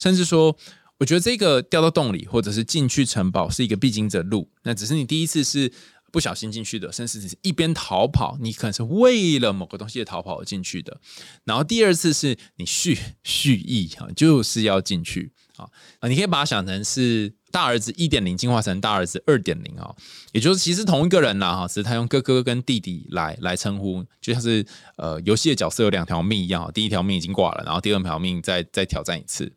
[0.00, 0.56] 甚至说。
[0.98, 4.50] 我觉得这个掉到洞里，或者是进去城堡，是一个必经的路。
[4.64, 5.72] 那只是你第一次是
[6.10, 11.00] 不小心进去的，甚至是一边逃跑，你可能是为了某个东西的逃跑而进去的。
[11.44, 15.68] 然后第二次是你蓄蓄意啊，就是要进去啊
[16.00, 16.08] 啊！
[16.08, 19.94] 你可以把它想成是大儿子一点零进化成大儿子二点零啊，
[20.32, 29.52] 也就是其实同一个人啦哈，只是他用哥哥跟弟弟来来称呼，就像是呃游戏的角色有两条命一样，第一条命已经挂了，然后第二条命再再挑战一次。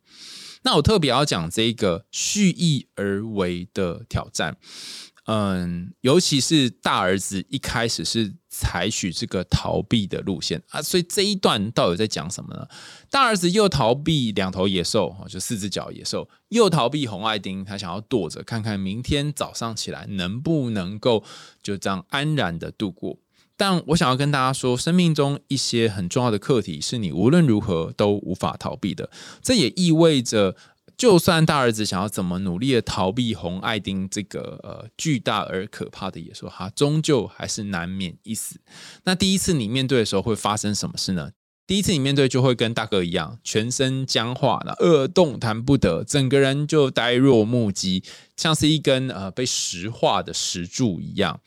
[0.63, 4.57] 那我特别要讲这个蓄意而为的挑战，
[5.25, 12.67] 嗯，尤其是大儿子一开始是采取这个逃避的路线啊，所以这一段到底在讲什么呢？
[13.09, 21.23] 大儿子又逃避两头野兽就四只脚野兽，又逃避红爱丁，他想要躲着看看明天早上起来能不能够
[21.63, 23.17] 就这样安然的度过。
[23.61, 29.11] 但我想要跟大家说，生命中一些很重要的课题是你无论如何都无法逃避的。
[29.43, 30.55] 这也意味着，
[30.97, 38.59] 就算大儿子想要怎么努力的逃避红爱丁这个呃巨大而可怕的野兽，他终究还是难免一死。
[39.03, 41.29] 那第一次你面对的时候会发生什么事呢？
[41.67, 48.03] 第一次你面对就会跟大哥一样，全身僵化，那二动弹不得，整个人就呆若木鸡，
[48.35, 51.39] 像是一根呃被石化的石柱一样。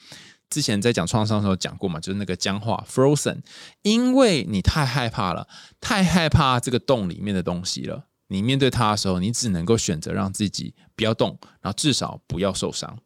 [0.55, 3.39] 之前在讲创伤的时候讲过嘛，就是那个僵化 （frozen），
[3.83, 5.49] 因为你太害怕了，
[5.81, 8.05] 太害怕这个洞里面的东西了。
[8.29, 12.97] 你面对它的时候，你只能够选择让自己不要动，然后至少不要受伤。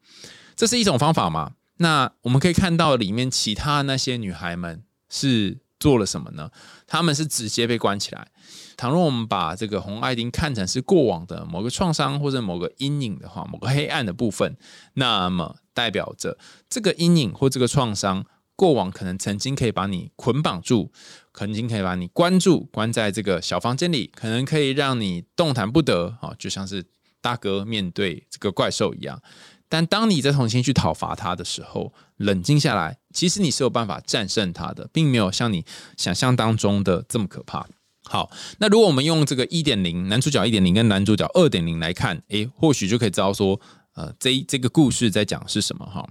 [0.55, 1.53] 这是一种方法嘛？
[1.79, 6.51] 那我们可以看到里面其他那些女孩们是做了什么呢？
[6.87, 8.29] 她们是直接被关起来。
[8.77, 14.55] 倘若我们把这个红爱丁看成是过往的某个创伤或者某个阴影的话，某个黑暗的部分，
[14.93, 15.57] 那么。
[15.79, 16.37] 代表着
[16.69, 20.91] 这个阴影或这个创伤，过往可能曾经可以把你捆绑住，
[21.33, 26.85] 曾经可以把你关住，关在这个小房间里，可能可以让你动弹不得啊，就像是
[27.21, 29.23] 大哥面对这个怪兽一样。
[29.69, 35.64] 但当你再重新去讨伐它的时候，冷静下来，其实你是有办法战胜它的，并没有像你
[35.97, 37.69] 想象当中的这么可怕。
[38.03, 43.61] 好，那如果我们用这个一点零男主角一点零跟男主角二点零来看，诶，或许就可以知道说。
[43.99, 46.09] 呃，这这个故事在讲是什么哈？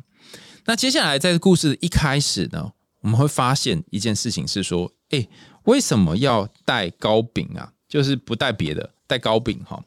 [0.65, 5.25] 那接下来在故事一开始呢，我们会发现一件事情是说，哎，
[5.63, 7.71] 为什么要带糕饼啊？
[7.87, 9.81] 就是不带别的，带糕饼哈。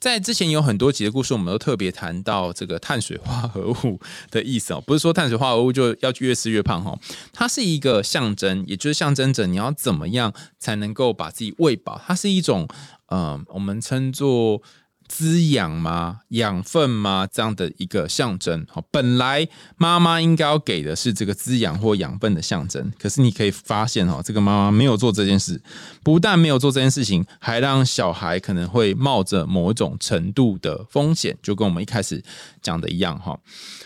[0.00, 4.00] 在之前有很多集的故事，我们都特别谈到这个碳水化合物
[4.32, 6.98] 的意思哦，不是说碳水化合物就要越吃越胖哈，
[7.32, 12.66] 它是一个象征，也就是象征着你要怎么样才能够把自己喂饱，它是一种，
[13.12, 14.60] 嗯，我们称作。
[15.08, 16.20] 滋养吗？
[16.28, 17.28] 养分吗？
[17.30, 18.66] 这样的一个象征。
[18.68, 19.46] 好，本来
[19.76, 25.60] 妈妈应该要给的是这个滋养或养分的象征，可是你可以发现哦，这个妈妈没有做这件事，
[26.02, 32.22] 不但没有做这件事情，还让小孩可能会冒着某种程度的风险，就跟我们一开始
[32.62, 33.38] 讲的一样哈。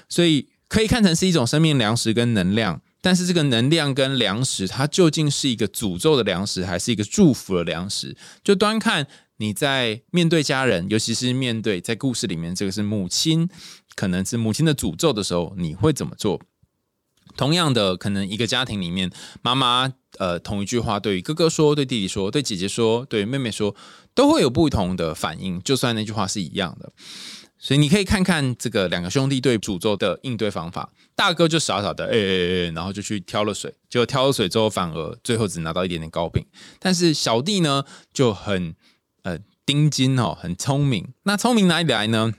[0.09, 2.81] 所以可以看成是一种生命粮食跟能量。
[3.01, 8.17] 但是这个能量跟粮食，它究竟是一个诅咒的粮食，还是一个祝福的粮食？
[8.43, 9.07] 就端看
[9.39, 13.49] 你在面对家人，尤其是面对在故事里面这个是母亲，
[13.95, 16.41] 可能是母亲的诅咒的时候，你会怎么做？
[17.37, 19.11] 同样的，可能一个家庭里面，
[19.43, 23.77] 妈妈呃同一句话对哥哥说，对弟弟说，对姐姐说，对妹妹说，
[24.13, 25.63] 都会有不同的反应。
[25.63, 26.93] 就算那句话是一样的。
[27.61, 30.93] 所以你可以看看这个两个兄弟对诅咒的应对方法。
[31.17, 36.45] 大哥就傻傻的，哎哎哎，然后就去挑了水，结果挑了水之后，反而最后只拿到一点点糕饼。
[36.79, 38.75] 但是小弟呢就很
[39.69, 41.09] 丁金哦，很聪明。
[41.25, 42.33] 那聪明哪里来呢？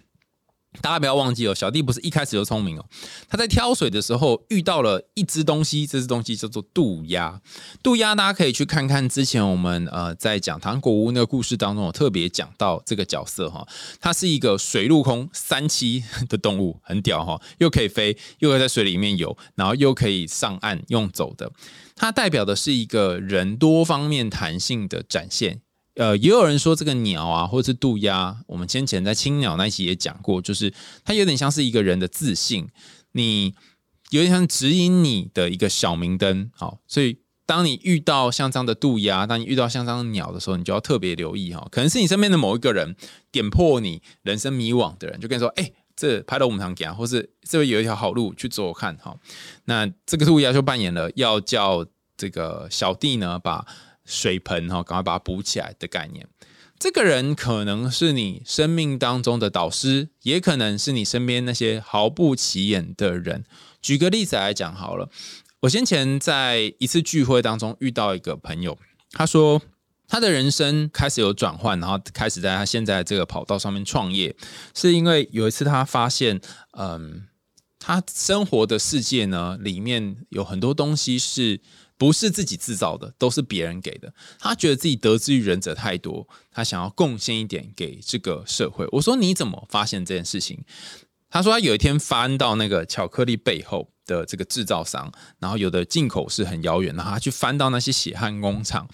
[0.82, 2.84] 大家不要忘记哦，小弟不是一开始就聪明哦。
[3.27, 7.39] 他在挑水的时候遇到了一只东西，这只东西叫做渡鸦。
[7.84, 13.63] 渡鸦大家可以去看看之前我们呃在讲糖果屋那个故事当中，有特别讲到这个角色哈。
[13.99, 21.51] 它是一个水陆空三栖的动物，很屌哈，又可以飞，又可以在水里面游，然后又可以上岸用走的。
[21.95, 25.61] 它代表的是一个人多方面弹性的展现。
[25.96, 30.74] 呃，也有人说这个鸟啊，或者是渡鸦，我们先前在青鸟那一期也讲过，就是
[31.04, 32.70] 它有点像是一个人的自信，
[33.12, 33.54] 你
[34.12, 36.50] 有点像指引你的一个小明灯。
[36.56, 42.96] 好，所以当你遇到像这样的渡鸦，当你遇到像这样的鸟的时候，你就要特别留意哈，可能是你身边的某一个人
[43.30, 49.18] 点破你人生迷惘的人，就跟你说，哎，这拍到我们堂讲，或是这边有一条好路去走看哈。
[49.66, 51.86] 那这个渡鸦就扮演了要叫
[52.16, 53.68] 这个小弟呢把。
[54.10, 56.28] 水盆哈，赶快把它补起来的概念。
[56.80, 63.43] 这个人可能是你生命当中的导师，也可能是你身边那些毫不起眼的人。
[63.82, 65.10] 举个例子来讲好了，
[65.60, 68.78] 我先前在一次聚会当中遇到一个朋友，
[69.12, 69.62] 他说
[70.07, 74.34] 他的人生开始有转换，然后开始在他现在这个跑道上面创业，
[74.74, 76.39] 是因为有一次他发现，
[76.78, 77.28] 嗯，
[77.78, 81.60] 他生活的世界呢里面有很多东西是。
[82.00, 84.12] 不是自己制造的，都是别人给的。
[84.39, 88.88] 他觉得自己得之于人者太多，他想要贡献一点给这个社会。
[88.93, 90.64] 我说你怎么发现这件事情？
[91.30, 98.88] 他说他有一天翻到那个巧克力背后的这个制造商，然后有的进口是很遥远，然后他去翻到那些血汗工厂，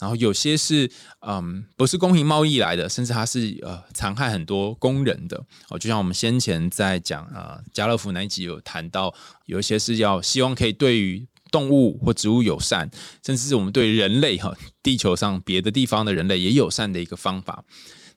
[0.00, 0.90] 然后有些是
[1.20, 5.44] 嗯不是公平贸易来的，甚至他是呃残害很多工人的。
[5.68, 11.28] 哦，就像我们先前在讲啊家乐福那一集有谈到，有一些是要希望可以对于。
[11.50, 12.90] 动物或植物友善，
[13.24, 17.64] 甚至是我们对人类哈，地球上别的地方的人类也友善的一个方法。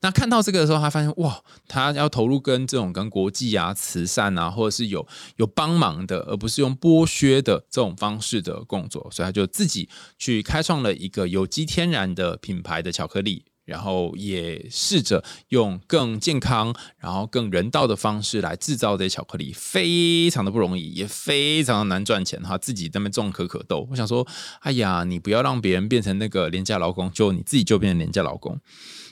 [0.02, 5.06] 那看到这个的时候，他发现哇，他要投入跟这种跟国际啊、慈善啊，或者是有
[5.36, 13.44] 有帮忙的，而不是用剥削的这种方式的工作，所以他就自己去开创了一个有机天然的品牌的巧克力。
[13.70, 22.58] 然后也试着用更健康、然后更人道的方式来制造这些巧克力，非常的不容易，也非常的难赚钱哈。
[22.58, 24.28] 自己在那边种可可豆，我想说，
[24.62, 28.60] 哎呀，你不要让别人变成那个廉价劳工，就你自己就变成廉价劳工。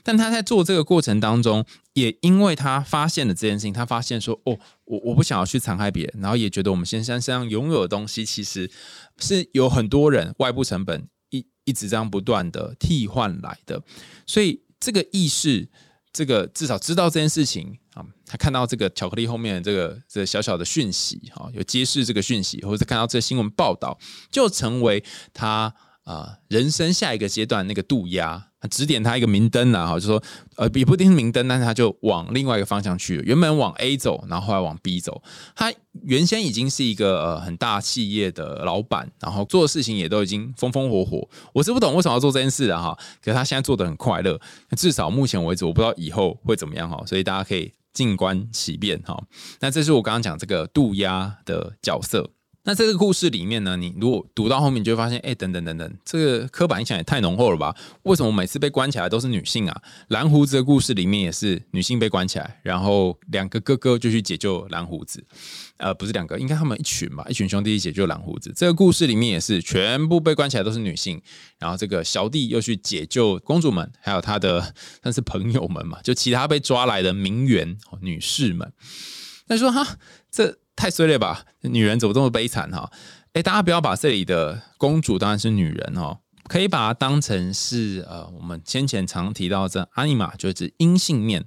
[0.03, 8.71] 但他在做这个过程当中，也因为他发现了这件事情，他发现说，哦，我我不想要去残害别人，然后也觉得我们先生身上拥有的东西，其实
[9.17, 11.09] 是有很多人外部成本。
[11.29, 13.81] 一一直这样不断的替换来的，
[14.25, 15.67] 所以这个意识，
[16.13, 23.97] 这个至少知道这件事情啊，他看到这个巧克力后面的这个这小小的讯息哈，有揭示这个讯息，或者看到这新闻报道，
[24.31, 25.03] 就成为
[25.33, 25.73] 他
[26.07, 28.45] 啊人生下一个阶段那个渡鸦。
[28.71, 30.21] 指点他一个明灯啊，哈，就说，
[30.57, 33.17] 呃，也不一定是明灯，但是他就往另外一个方向去。
[33.25, 35.21] 原本往 A 走，然后后来往 B 走。
[35.55, 41.29] 他原先已经是一个呃很大企业的老板，然后做的事情也都已经风风火火。
[41.53, 44.37] 我是不懂为什么要做这件事的哈，可是他现在做的很快乐。
[44.75, 49.23] 至少目前为止，我不知道以后会怎么样哈，所以大家可以静观其变哈。
[49.61, 52.31] 那这是我刚刚讲这个渡鸦的角色。
[52.67, 57.73] 那这个故事里面呢，你如果读到后面，你就会发现，哎，等等等等，这个刻板印象也太浓厚了吧？
[58.03, 59.81] 为什么每次被关起来都是女性啊？
[60.09, 65.23] 蓝胡子的故事里面也是女性被关起来，然后两个哥哥就去解救蓝胡子，
[65.77, 68.51] 呃，不是两个，应该他们一群吧，一群兄弟去解救蓝胡子。
[68.53, 71.21] 这个故事里面也是全部被关起来都是女性，
[71.59, 78.73] 然后这个小弟又去解救公主们，还有他的算是朋友们嘛，就其他被抓来的名媛女士们。
[79.47, 79.95] 那说哈，
[80.29, 80.57] 这。
[80.77, 81.43] 太碎了吧！
[81.61, 82.89] 女人怎么这么悲惨哈？
[83.33, 91.43] 哎，大家不要把这里的公主当然是女人哦，可以把它当成是呃，我们先前常提到这阿尼玛就是阴性面，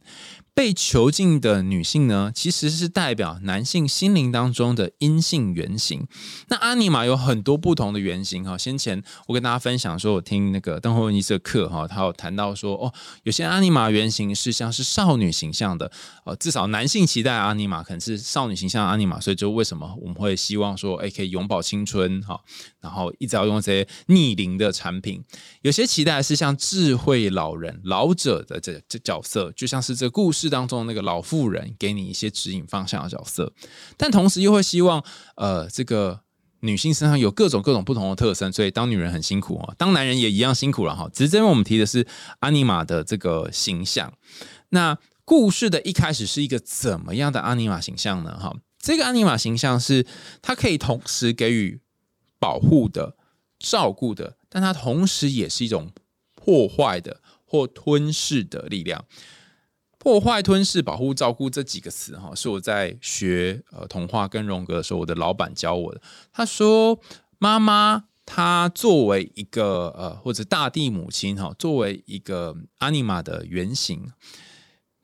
[0.61, 6.07] 被囚禁的女性呢，其实是代表男性心灵当中的阴性原型。
[6.49, 8.59] 那阿尼玛有很多不同的原型哈。
[8.59, 12.93] 先前我跟大家分享说，我听那个邓慧文医师的课哈，他有谈到说，哦，
[13.23, 15.91] 有些阿尼玛原型是像是少女形象的，
[16.27, 22.39] 呃，至少男性期待阿尼玛可能是少女形象阿尼玛，所以就为什么我们会希望说，哎，可以永葆青春哈，
[22.83, 25.25] 然后一直要用这些逆龄的产品。
[25.63, 30.50] 有些期待是像智慧老人、老者的这这角色，就像是这故事。
[30.51, 33.53] 当中那个老妇人给你一些指引方向的角色，
[33.97, 35.03] 但同时又会希望，
[35.37, 36.21] 呃，这个
[36.61, 41.09] 女性身上有各种各种不同的特征，所以当女人很辛苦哦，当男人也一样辛苦了哈。
[41.11, 42.07] 只是这边我们提的是
[42.41, 44.13] 阿尼玛的这个形象。
[44.69, 48.39] 那故事的一开始是一个怎么样的阿尼玛形象呢？
[48.39, 50.05] 哈，这个阿尼玛形象是
[50.43, 51.81] 它可以同时给予
[52.39, 53.17] 保护的、
[53.59, 55.93] 照顾的，但它同时也是一种
[56.35, 59.05] 破坏的或吞噬的力量。
[60.03, 66.01] 破坏、吞噬、保护、照顾这几个词，哈，是我在学呃童话跟荣格的时候，我的老板教我的。
[66.33, 66.99] 他说，
[67.37, 74.11] 妈妈她作为一个呃，或者大地母亲，哈，作为一个阿尼玛的原型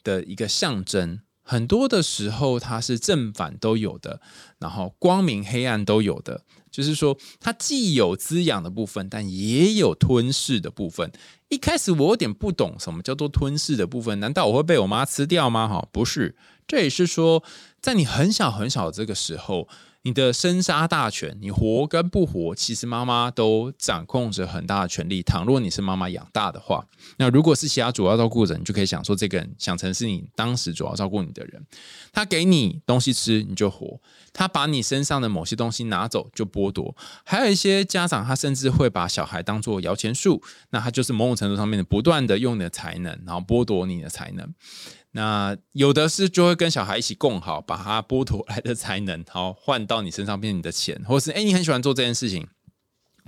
[0.02, 4.22] 的一个象征，很多的时候它是正反都有的，
[4.58, 6.42] 然后光明、黑暗都有的。
[6.76, 11.10] 就是说，它既有滋养的部分，但也有吞噬的部分。
[11.48, 15.66] 一开始我有点不懂什么叫做吞噬的部分，难道我会被我妈吃掉吗？
[15.66, 16.36] 哈，不是，
[16.68, 17.42] 这也是说，
[17.80, 19.66] 在你很小很小的这个时候。
[20.06, 25.20] 你的生杀大权，你活跟不活，其实妈妈都掌控着很大的权利。
[25.20, 26.86] 倘若你是妈妈养大的话，
[27.16, 31.60] 那如果是其他主要照顾者，你就可以想说，这个人想成是你当时主要照顾你的人，
[32.12, 33.98] 他给你东西吃，你就活；
[34.32, 36.94] 他把你身上的某些东西拿走，就剥夺。
[37.24, 40.40] 还有一些家长，他甚至会把小孩当做摇钱树，
[40.70, 44.54] 那他就是某种程度上面的不断的用你的才能，然后剥夺你的才能。
[45.16, 52.46] 那有的是就会跟小孩一起共好，把他剥夺来的才能， 好换到你身上变你的钱，或是哎你很喜欢做这件事情。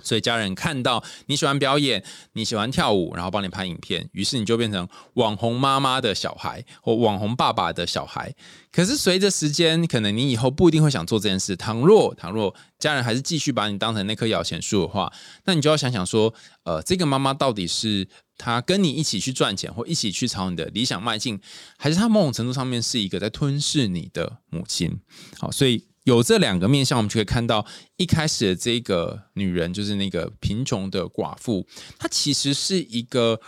[0.01, 8.32] 所以家人看到你喜欢表演，你喜欢跳舞，然后帮你拍影片，于是你就变成网红妈妈的小孩或网红爸爸的小孩。
[8.70, 11.57] 可是随着时间，可能你以后不一定会想做这件事。
[11.57, 15.11] 倘若倘若家人还是继续把你当成那棵摇钱树的话，
[15.47, 16.32] 那你就要想想说，
[16.62, 18.07] 呃，这个妈妈到底是
[18.39, 21.39] 他跟你一起去赚钱，或一起去朝你的理想迈进，
[21.76, 24.99] 还是他某种程度上面是一个在吞噬你的母亲？
[25.39, 25.84] 好，所以。
[26.05, 27.66] 有这两个面相，我们就可以看到
[27.99, 31.66] 一开始的这个女人，就是那个贫穷的寡妇，
[31.99, 33.39] 她其实是一个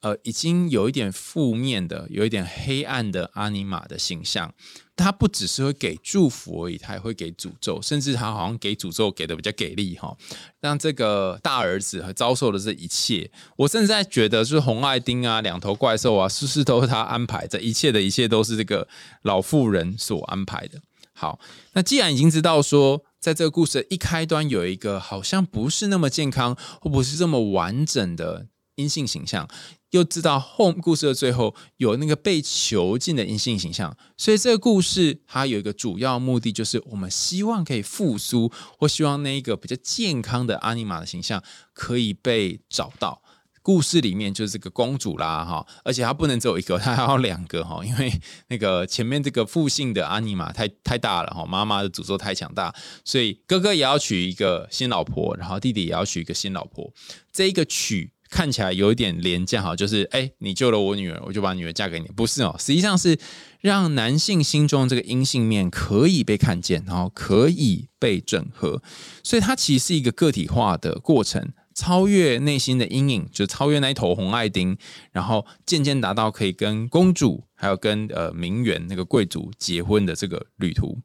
[0.00, 4.54] 呃，已经有一点负面的、有一点黑暗的阿尼玛的形象。
[4.96, 10.16] 他不只是会给祝福而已，他还会给诅咒，甚至他好像给诅咒给的比较给力哈。
[10.60, 17.46] 让这个大儿子和遭受的这一切，我甚至在觉得，是红爱丁啊、两头怪兽啊，是不是都是他安排？
[17.46, 18.88] 这一切的一切都是这个
[19.22, 20.80] 老妇人所安排的。
[21.12, 21.38] 好，
[21.74, 29.48] 那既然已经知道说，在这个故事的一开端有一个好像不是那么健康或不是这么完整的阴性形象，
[29.90, 43.22] 又知道后故事的最后有那个被囚禁的阴性形象，所以这个故事它有一个主要目的，就是我们希望可以复苏，或希望那一个比较健康的阿尼玛的形象可以被找到。
[43.62, 48.12] 故事里面就是这个公主啦，哈，而且她不能只有一个，她 还要两个哈，因为
[48.46, 52.72] 那个前面这个父姓的阿尼玛太太大了哈，妈妈的诅咒太强大，
[53.04, 56.92] 所以哥哥也要娶一个新老婆，然后弟弟也要娶一个新老婆。
[57.32, 63.18] 这一个娶看起来有一点廉价哈，就是哎，你救了我女儿，我就把女儿嫁给你，不是哦，实际上是
[63.62, 68.82] 让男性心中这个阴性面可以被看见，然后可以被整合，
[69.24, 71.54] 所以它其实是一个个体化的过程。
[71.74, 74.76] 超越内心的阴影，就超越那一头红爱丁，
[75.12, 80.98] 然后渐渐达到可以跟公主，还有跟呃名媛那个贵族结婚的这个旅途。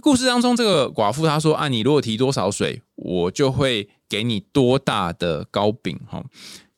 [0.00, 6.24] 故事当中，这个寡妇她说：“啊，你如果提多少水，我就会给你多大的糕饼。”哈，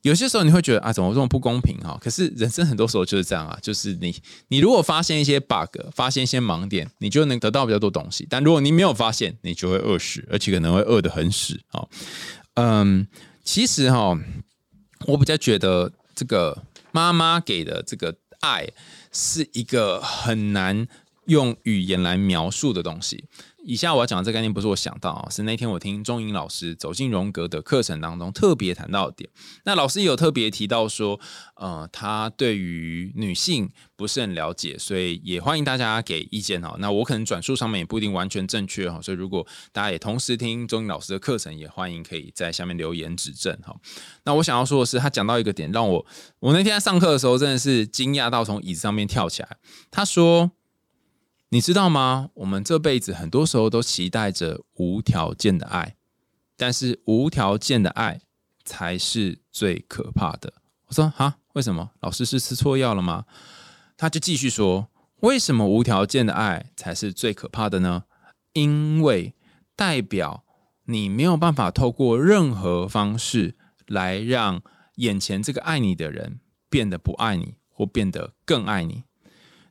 [0.03, 1.79] 有些时候你会觉得啊，怎么这么不公平？
[1.79, 4.15] 哈，可是人生很多时候就是这样啊，就是你
[4.49, 11.87] 你如果发现一些 bug，发现一些盲点，你就能得到比较多东西；但如果你没有发现，你就会饿死，而且可能会饿得很死啊。
[12.55, 13.07] 嗯，
[13.45, 14.19] 其实哈，
[15.07, 18.67] 我比较觉得这个妈妈给的这个爱
[19.11, 20.87] 是一个很难
[21.27, 23.25] 用语言来描述的东西。
[23.67, 29.31] 以下我要讲的这个概念不是我想到啊，是那天我听钟颖老师走进荣格的课程当中特别谈到的点。
[29.65, 31.19] 那老师也有特别提到说，
[31.57, 36.77] 呃，他对于女性不是很了解，所以也欢迎大家给意见哈。
[36.79, 43.75] 那我可能转述上面也不一定完全正确哈，所以如果大家也同时听钟颖老师的课程，也欢迎可以在下面留言指正哈。
[44.25, 46.05] 那我想要说的是，他讲到一个点，让我
[46.41, 49.57] 我那天在上课的时候真的是惊讶到从椅子上面跳起来。
[49.91, 50.51] 他说。
[51.55, 52.31] 你知道吗？
[52.35, 55.95] 我们这辈子很多时候都期待着无条件的爱，
[56.57, 58.23] 但是无条件的爱
[58.65, 60.53] 才是最可怕的。
[60.89, 61.93] 我说哈，为什么？
[62.01, 63.27] 老师是吃错药了吗？
[63.97, 64.89] 他就继续说，
[65.21, 68.03] 为什么无条件的爱才是最可怕的呢？
[68.55, 69.37] 因为
[69.77, 70.43] 代表
[70.87, 74.61] 你没有办法透过任何方式来让
[74.97, 79.05] 眼前这个爱你的人变得不爱你，或变得更爱你。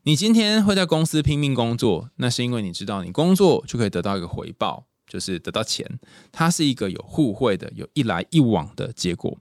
[0.05, 5.97] 你今天会在公司拼命工作，那是因为你知道你工作就可以得到一个回报，就是得到钱。
[6.29, 9.37] 它是一个有互惠的、有一来一往的结果。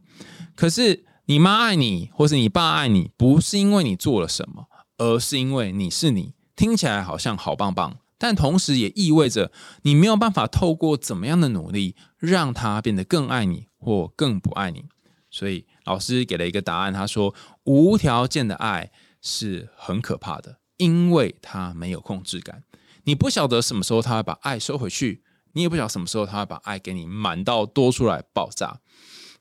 [0.55, 6.35] 可是你妈爱你，或是你爸爱你，不是因为你做了什么，而是因为你是你。
[6.55, 9.51] 听起来好像好棒棒，但同时也意味着
[9.83, 14.85] 你没有办法透过怎么样的努力，让他变得更爱你或更不爱你。
[15.29, 17.35] 所以老师给了一个答案，他说：
[17.65, 18.93] 无条件的爱。
[19.23, 22.65] 是很可怕的，因为他没有控制感。
[23.05, 28.81] 你不晓得什么时候他会把爱收回去，你也不晓得什么时候他会把爱给你满到多出来爆炸。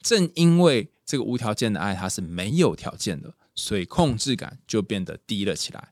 [0.01, 5.89] 正因为这个无条件的爱，它是没有条件的，所以控制感就变得低了起来。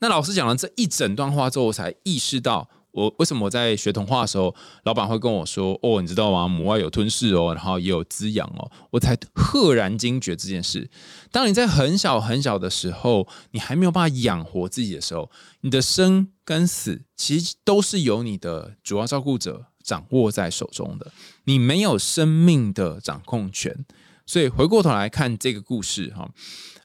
[0.00, 2.68] 那老师讲了这一整段话之后，我才意识到。
[2.94, 6.46] 我为什么我在学童话的时候，老板会跟我说：“哦，你知道吗？
[6.46, 10.88] 母爱有吞噬哦，然后也有滋养哦。”我才赫然惊觉这件事。
[11.32, 15.28] 当你在很小很小的时候，你还没有办法养活自己的时候，
[15.62, 21.10] 你的生跟死其实都是由你的主要照顾者掌握在手中的，
[21.44, 23.84] 你没有生命的掌控权。
[24.24, 26.30] 所以回过头来看这个故事，哈，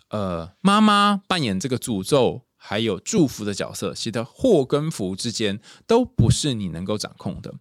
[0.09, 2.41] 呃，妈妈扮演这个诅咒。
[2.61, 7.55] 还有祝福的角色，其实祸跟福之间都不是你能够掌控的。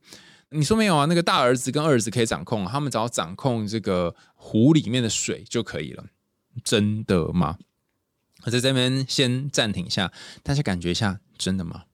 [0.51, 1.05] 你说没有啊？
[1.05, 6.07] 那个大儿子跟二儿子可以掌控，他们只要掌控这个湖里面的水就可以了。
[6.65, 7.59] 真的吗？
[8.45, 11.85] 我在这边先暂停一下，大家感觉一下，真的吗？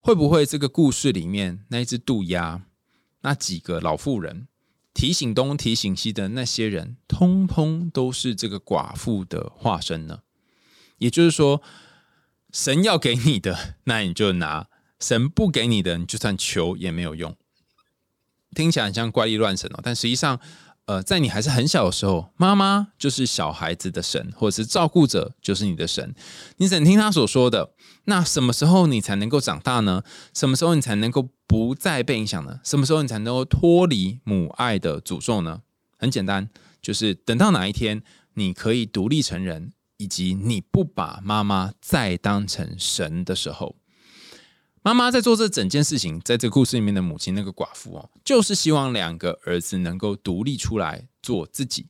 [0.00, 2.66] 会不会这个故事里面那一只渡鸦，
[3.22, 4.48] 那几个老妇人
[4.92, 10.20] 提醒东提醒西的那些人，通通都是这个寡妇的化身呢？
[10.98, 11.62] 也就是说，
[12.52, 14.68] 神要给你的，那你就拿；
[15.00, 17.36] 神不给你的，你就算求也没有用。
[18.54, 20.38] 听起来很像怪力乱神哦，但实际上，
[20.86, 26.14] 呃，在你还是很小的时候，妈妈就是小孩子的神，或者是照顾者就是你的神。
[26.58, 27.74] 你只能听他所说的。
[28.04, 30.02] 那什么时候你才能够长大呢？
[30.34, 32.60] 什么时候你才能够不再被影响呢？
[32.62, 35.62] 什么时候你才能够脱离母爱的诅咒呢？
[35.98, 36.50] 很简单，
[36.82, 38.02] 就是等到哪一天
[38.34, 39.72] 你可以独立成人。
[39.96, 43.76] 以及你不把妈妈再当成神的时候，
[44.82, 51.88] 妈妈在做这整件事情，在这个故事里面的母亲那个寡妇哦，就是希望两个儿子能够独立出来做自己。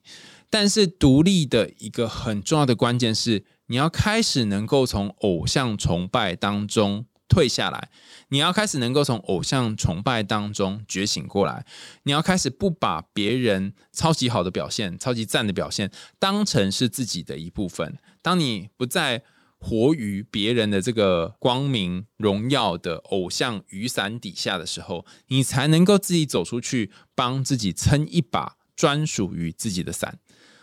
[0.48, 7.07] 但是独立的一个很重要的关键是，你要开始能够从偶像崇拜当中。
[7.27, 7.89] 退下来，
[8.29, 11.64] 你要开始能够从偶像崇拜当中觉醒过来。
[12.03, 17.99] 你要开始不把别人超级好的表现、超级赞的表现当成是自己的一部分。
[18.22, 19.22] 当你不再
[19.59, 30.18] 活于别人的这个光明荣耀的偶像雨伞底下的时候，你才能够自己走出去，帮自己撑一把专属于自己的伞。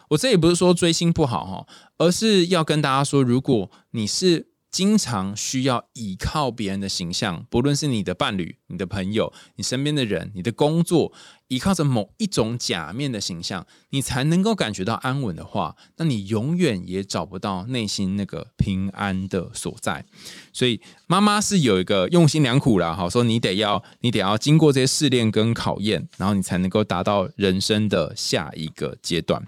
[0.10, 4.51] 我这也不是说追星不好哈，而是要跟大家说，如果你是。
[4.72, 11.12] 经常需要依靠别人的形象，不论是你的伴侣、你的朋友、你身边的人、你的工作，
[11.50, 20.06] 依靠着某一种假面的形象，你才能够感觉到安稳的话，那你永远也找不到内心那个平安的所在。
[20.54, 29.46] 所以，妈妈是有一个用心良苦啦，好说你得要，你得要经过这些试炼跟考验，然后你才能够达到人生的下一个阶段。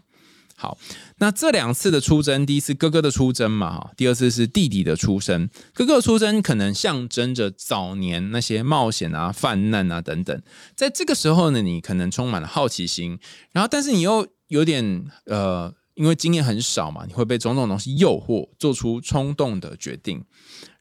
[0.64, 0.78] 好，
[1.18, 5.49] 那这两次的出征，第一次哥哥的出征嘛，哈，第二次是弟弟的出生。
[5.74, 10.41] 哥哥的出征可能象征着早年那些冒险啊、泛滥啊等等。
[10.74, 13.20] 在这个时候呢，你可能充满了好奇心，
[13.51, 20.24] 然后但是你又有点呃因为经验很少嘛，你会被种种东西诱惑，做出冲动的决定。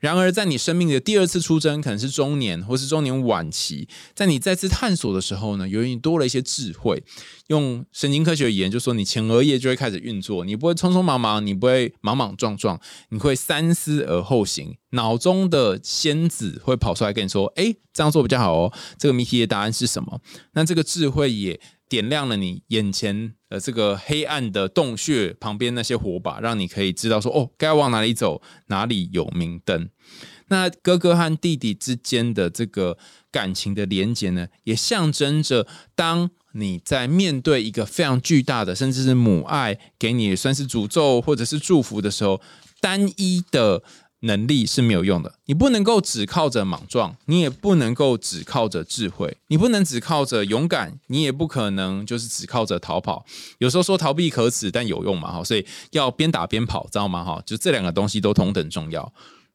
[0.03, 7.01] 然而，在你生命的第二次出征，可能是中年或是中年晚期，在你再次探索的时候呢，由于你多了一些智慧，
[7.47, 12.81] 用神经科学语言就说，你前额叶就会开始运作，你不会匆匆忙忙，你不会莽莽撞撞，
[13.11, 20.21] 你会三思而后行，脑中的仙子会跑出来跟你说：“哎，这样做比较好哦。”这个谜题的答案是什么？
[20.55, 21.61] 那这个智慧也。
[21.89, 29.91] 点亮了你眼前呃这个黑暗的洞穴旁边那些火把，让你可以知道说哦，该往哪里走，哪里有明灯。
[30.49, 32.97] 那哥哥和弟弟之间的这个
[33.31, 42.41] 感情的连接呢，也象征着当你在面对一个非常巨大的，甚至是母爱给你算是诅咒或者是祝福的时候，
[42.81, 43.83] 单一的。
[44.23, 53.25] 能力是没有用的，你不能够只靠着莽撞，你也不能够只靠着智慧，你不能只靠着勇敢，你也不可能就是只靠着逃跑。
[53.59, 55.33] 有时候说逃避可耻，但有用嘛？
[55.33, 57.25] 哈，所以要边打边跑，知道吗？
[57.25, 59.13] 哈，就这两个东西都同等重要。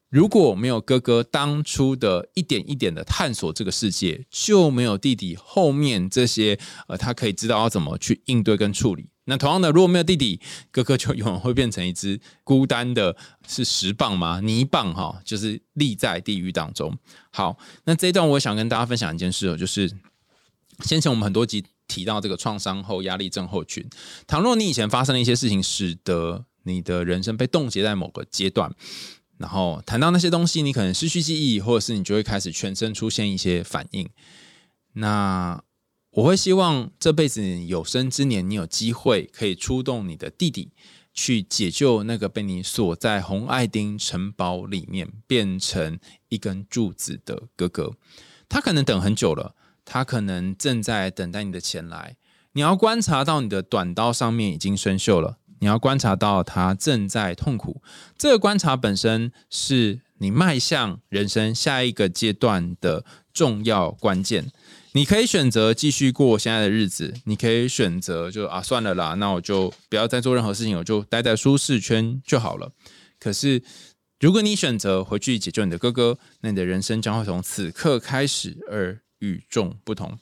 [0.09, 6.57] 如果没有哥哥当初的一点一点的探索这个世界，就没有弟弟后面这些
[6.87, 9.09] 呃，他可以知道要怎么去应对跟处理。
[9.29, 10.39] 那同样的，如果没有弟弟，
[10.71, 13.15] 哥哥就永远会变成一只孤单的，
[13.45, 14.39] 是石棒吗？
[14.41, 16.97] 泥棒哈，就是立在地狱当中。
[17.29, 19.91] 好，那这一段我想跟大家分享一件事哦，就是
[20.85, 23.85] 先前我们很多集提到这个创伤后压力症候群。
[24.25, 28.73] 倘若你以前发生了一些事情，使得你的人生被冻结在某个阶段，
[29.37, 34.09] 然后谈到那些东西，你可能失去记忆，或者是你就会开始全身出现一些反应。
[34.93, 35.61] 那
[36.17, 40.71] 我会希望这辈子有生之年，你有机会可以出动你的弟弟，
[41.13, 45.99] 去解救那个被你锁在红爱丁城堡里面变成
[46.29, 47.93] 一根柱子的哥哥。
[48.49, 49.53] 他可能等很久了，
[49.85, 52.15] 他可能正在等待你的前来。
[52.53, 57.83] 你要观察到你的短刀上面已经生锈了，你要观察到他正在痛苦。
[58.17, 64.51] 这个观察本身是你迈向人生下一个阶段的重要关键。
[64.93, 72.71] 你可以选择继续过现在的日子，你可以选择就啊算了啦，那我就不要再做任何事情，我就待在舒适圈就好了。
[73.19, 73.61] 可是，
[74.19, 80.17] 如果你选择回去解救你的哥哥，那你的人生将会从此刻开始而与众不同。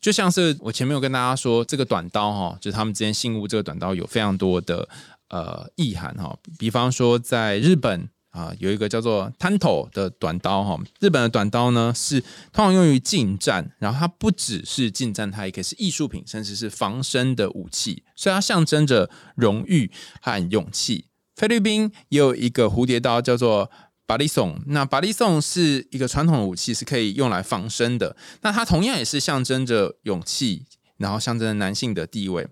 [0.00, 4.88] 就像是我前面有跟大家说，这个短刀哈，就是他们之间信物，这个短刀有非常多的
[5.28, 6.36] 呃意涵哈。
[6.58, 8.08] 比方说，在日本。
[8.30, 12.20] 啊，有一个叫做 Tanto 的短刀哈，日本的短刀呢是
[12.52, 21.06] 通常用于近战，然后它不只是近战，它也可以是艺术品，甚至是防身的武器，所以它象征着荣誉和勇气。
[21.34, 23.68] 菲律宾也有一个蝴蝶刀叫做
[24.06, 30.66] 巴利松，那巴利松是一个传统武器，是可以用来防身的，那它同样也是象征着勇气，
[30.98, 32.46] 然后象征着男性的地位。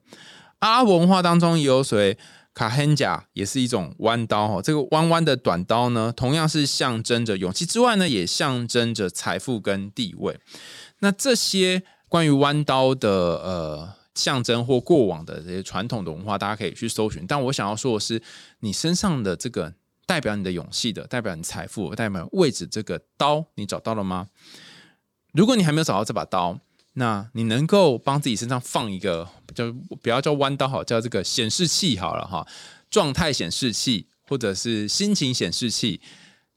[0.58, 2.18] 阿拉伯文化当中也有所谓。
[2.58, 10.36] 卡亨甲也是一种弯刀哈，这个弯弯的短刀呢，同样是象征着勇气之外呢，也象征着财富跟地位。
[10.98, 17.24] 那这些关于弯刀的呃象征或过往的这些传统的文化，大家可以去搜寻。
[17.28, 18.20] 但我想要说的是，
[18.58, 19.72] 你身上的这个
[20.04, 24.26] 代表你的勇气的，代表你财富、代表位置这个刀，你找到了吗？
[25.32, 26.58] 如果你还没有找到这把刀，
[26.98, 29.72] 那你能够帮自己身上放一个，就
[30.02, 32.44] 不要叫弯刀好，叫这个显示器好了哈，
[32.90, 36.00] 状态显示器或者是心情显示器，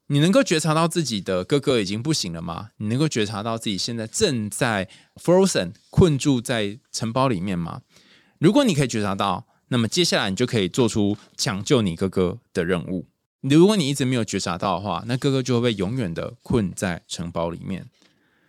[0.08, 2.70] 你能够觉察到自己的哥哥已经不行了吗？
[2.78, 4.90] 你能够觉察到自己现在正在
[5.24, 7.82] frozen 困住在城堡里面吗？
[8.40, 13.06] 如果你可以觉察到，那么接下来你就可以做出抢救你哥哥的任务。
[13.42, 17.86] 如果你一直没有觉察到的话，那哥哥就会被永远的困在城堡里面。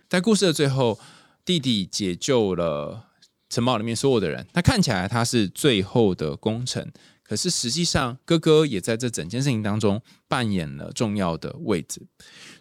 [0.08, 0.98] 在故事的最后。
[1.44, 3.08] 弟弟解救了
[3.48, 12.06] 城堡里面所有的人，那看起来他是最后的功臣，可是实际上哥哥也在这整件事情当中扮演了重要的位置。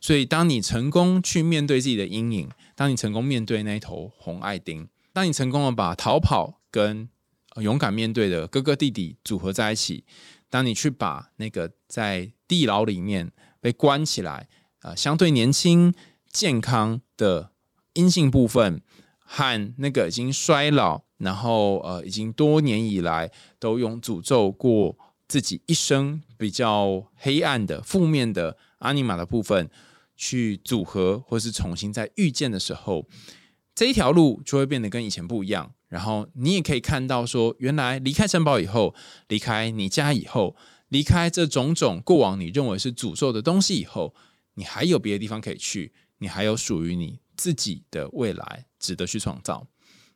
[0.01, 7.07] 所以，当你成功去面对自己的阴影，当你成功面对那一头红爱丁，当你成功的把逃跑跟
[7.57, 10.03] 勇敢面对的哥哥弟弟组合在一起，
[10.49, 15.93] 当你去把那个在地牢里面被关起来啊，相对年轻
[16.29, 17.51] 健康的。
[17.93, 18.81] 阴性部分
[19.19, 29.69] 和那个已经衰老，然后呃，已经多年以来都用诅咒过自己一生比较黑暗的、负面的阿尼玛的部分
[30.15, 33.07] 去组合，或是重新再遇见的时候，
[33.73, 35.73] 这一条路就会变得跟以前不一样。
[35.87, 38.93] 然后你也可以看到，说原来离开城堡以后，
[39.29, 40.55] 离开你家以后，
[40.89, 44.13] 离开这种种过往你认为是诅咒的东西以后，
[44.55, 47.20] 你还有别的地方可以去，你还有属于你。
[47.35, 49.67] 自己的未来值得去创造。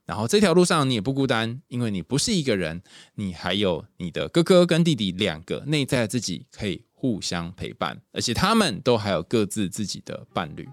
[0.05, 2.83] 然后这条路上你也不孤单，因为你不是一个人，
[3.15, 10.69] 你还有你的哥哥跟弟弟两个内在自己可以互相陪伴，而且他们都还有各自自己的伴侣。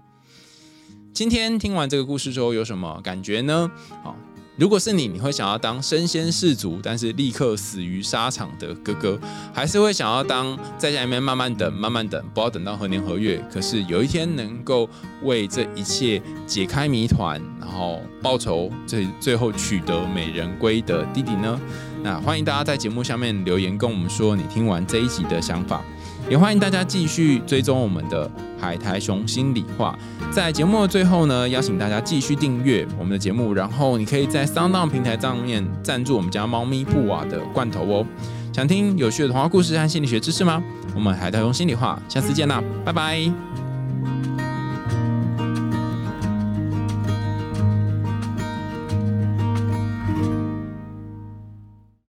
[1.13, 3.71] 今天听完这个故事之后，有什么感觉呢？
[4.03, 4.15] 好。
[4.55, 9.19] 如果是你，你会想要当身先士卒，但是立刻死于沙场的哥哥，
[9.51, 14.87] 还是会想要当在家里面慢慢等、慢慢等，不要等到何年何月，可是有一天能够
[15.23, 21.59] 为这一切解开谜团，然后报仇，最最后取得美人归的弟弟呢？
[22.03, 25.81] 那欢迎大家在节目下面留言跟我们说你听完这一集的想法。
[26.29, 29.97] 也欢迎大家继续追踪我们的海苔熊心理话，
[30.31, 38.05] 在节目的最后呢，邀请大家继续订阅我们的节目，然后你可以在 Sound 平台上面赞助我们家猫咪布瓦的罐头哦。
[38.53, 40.63] 想听有趣的童话故事和心理学知识吗？
[40.95, 43.62] 我们海苔熊心理话，下次见啦，拜拜。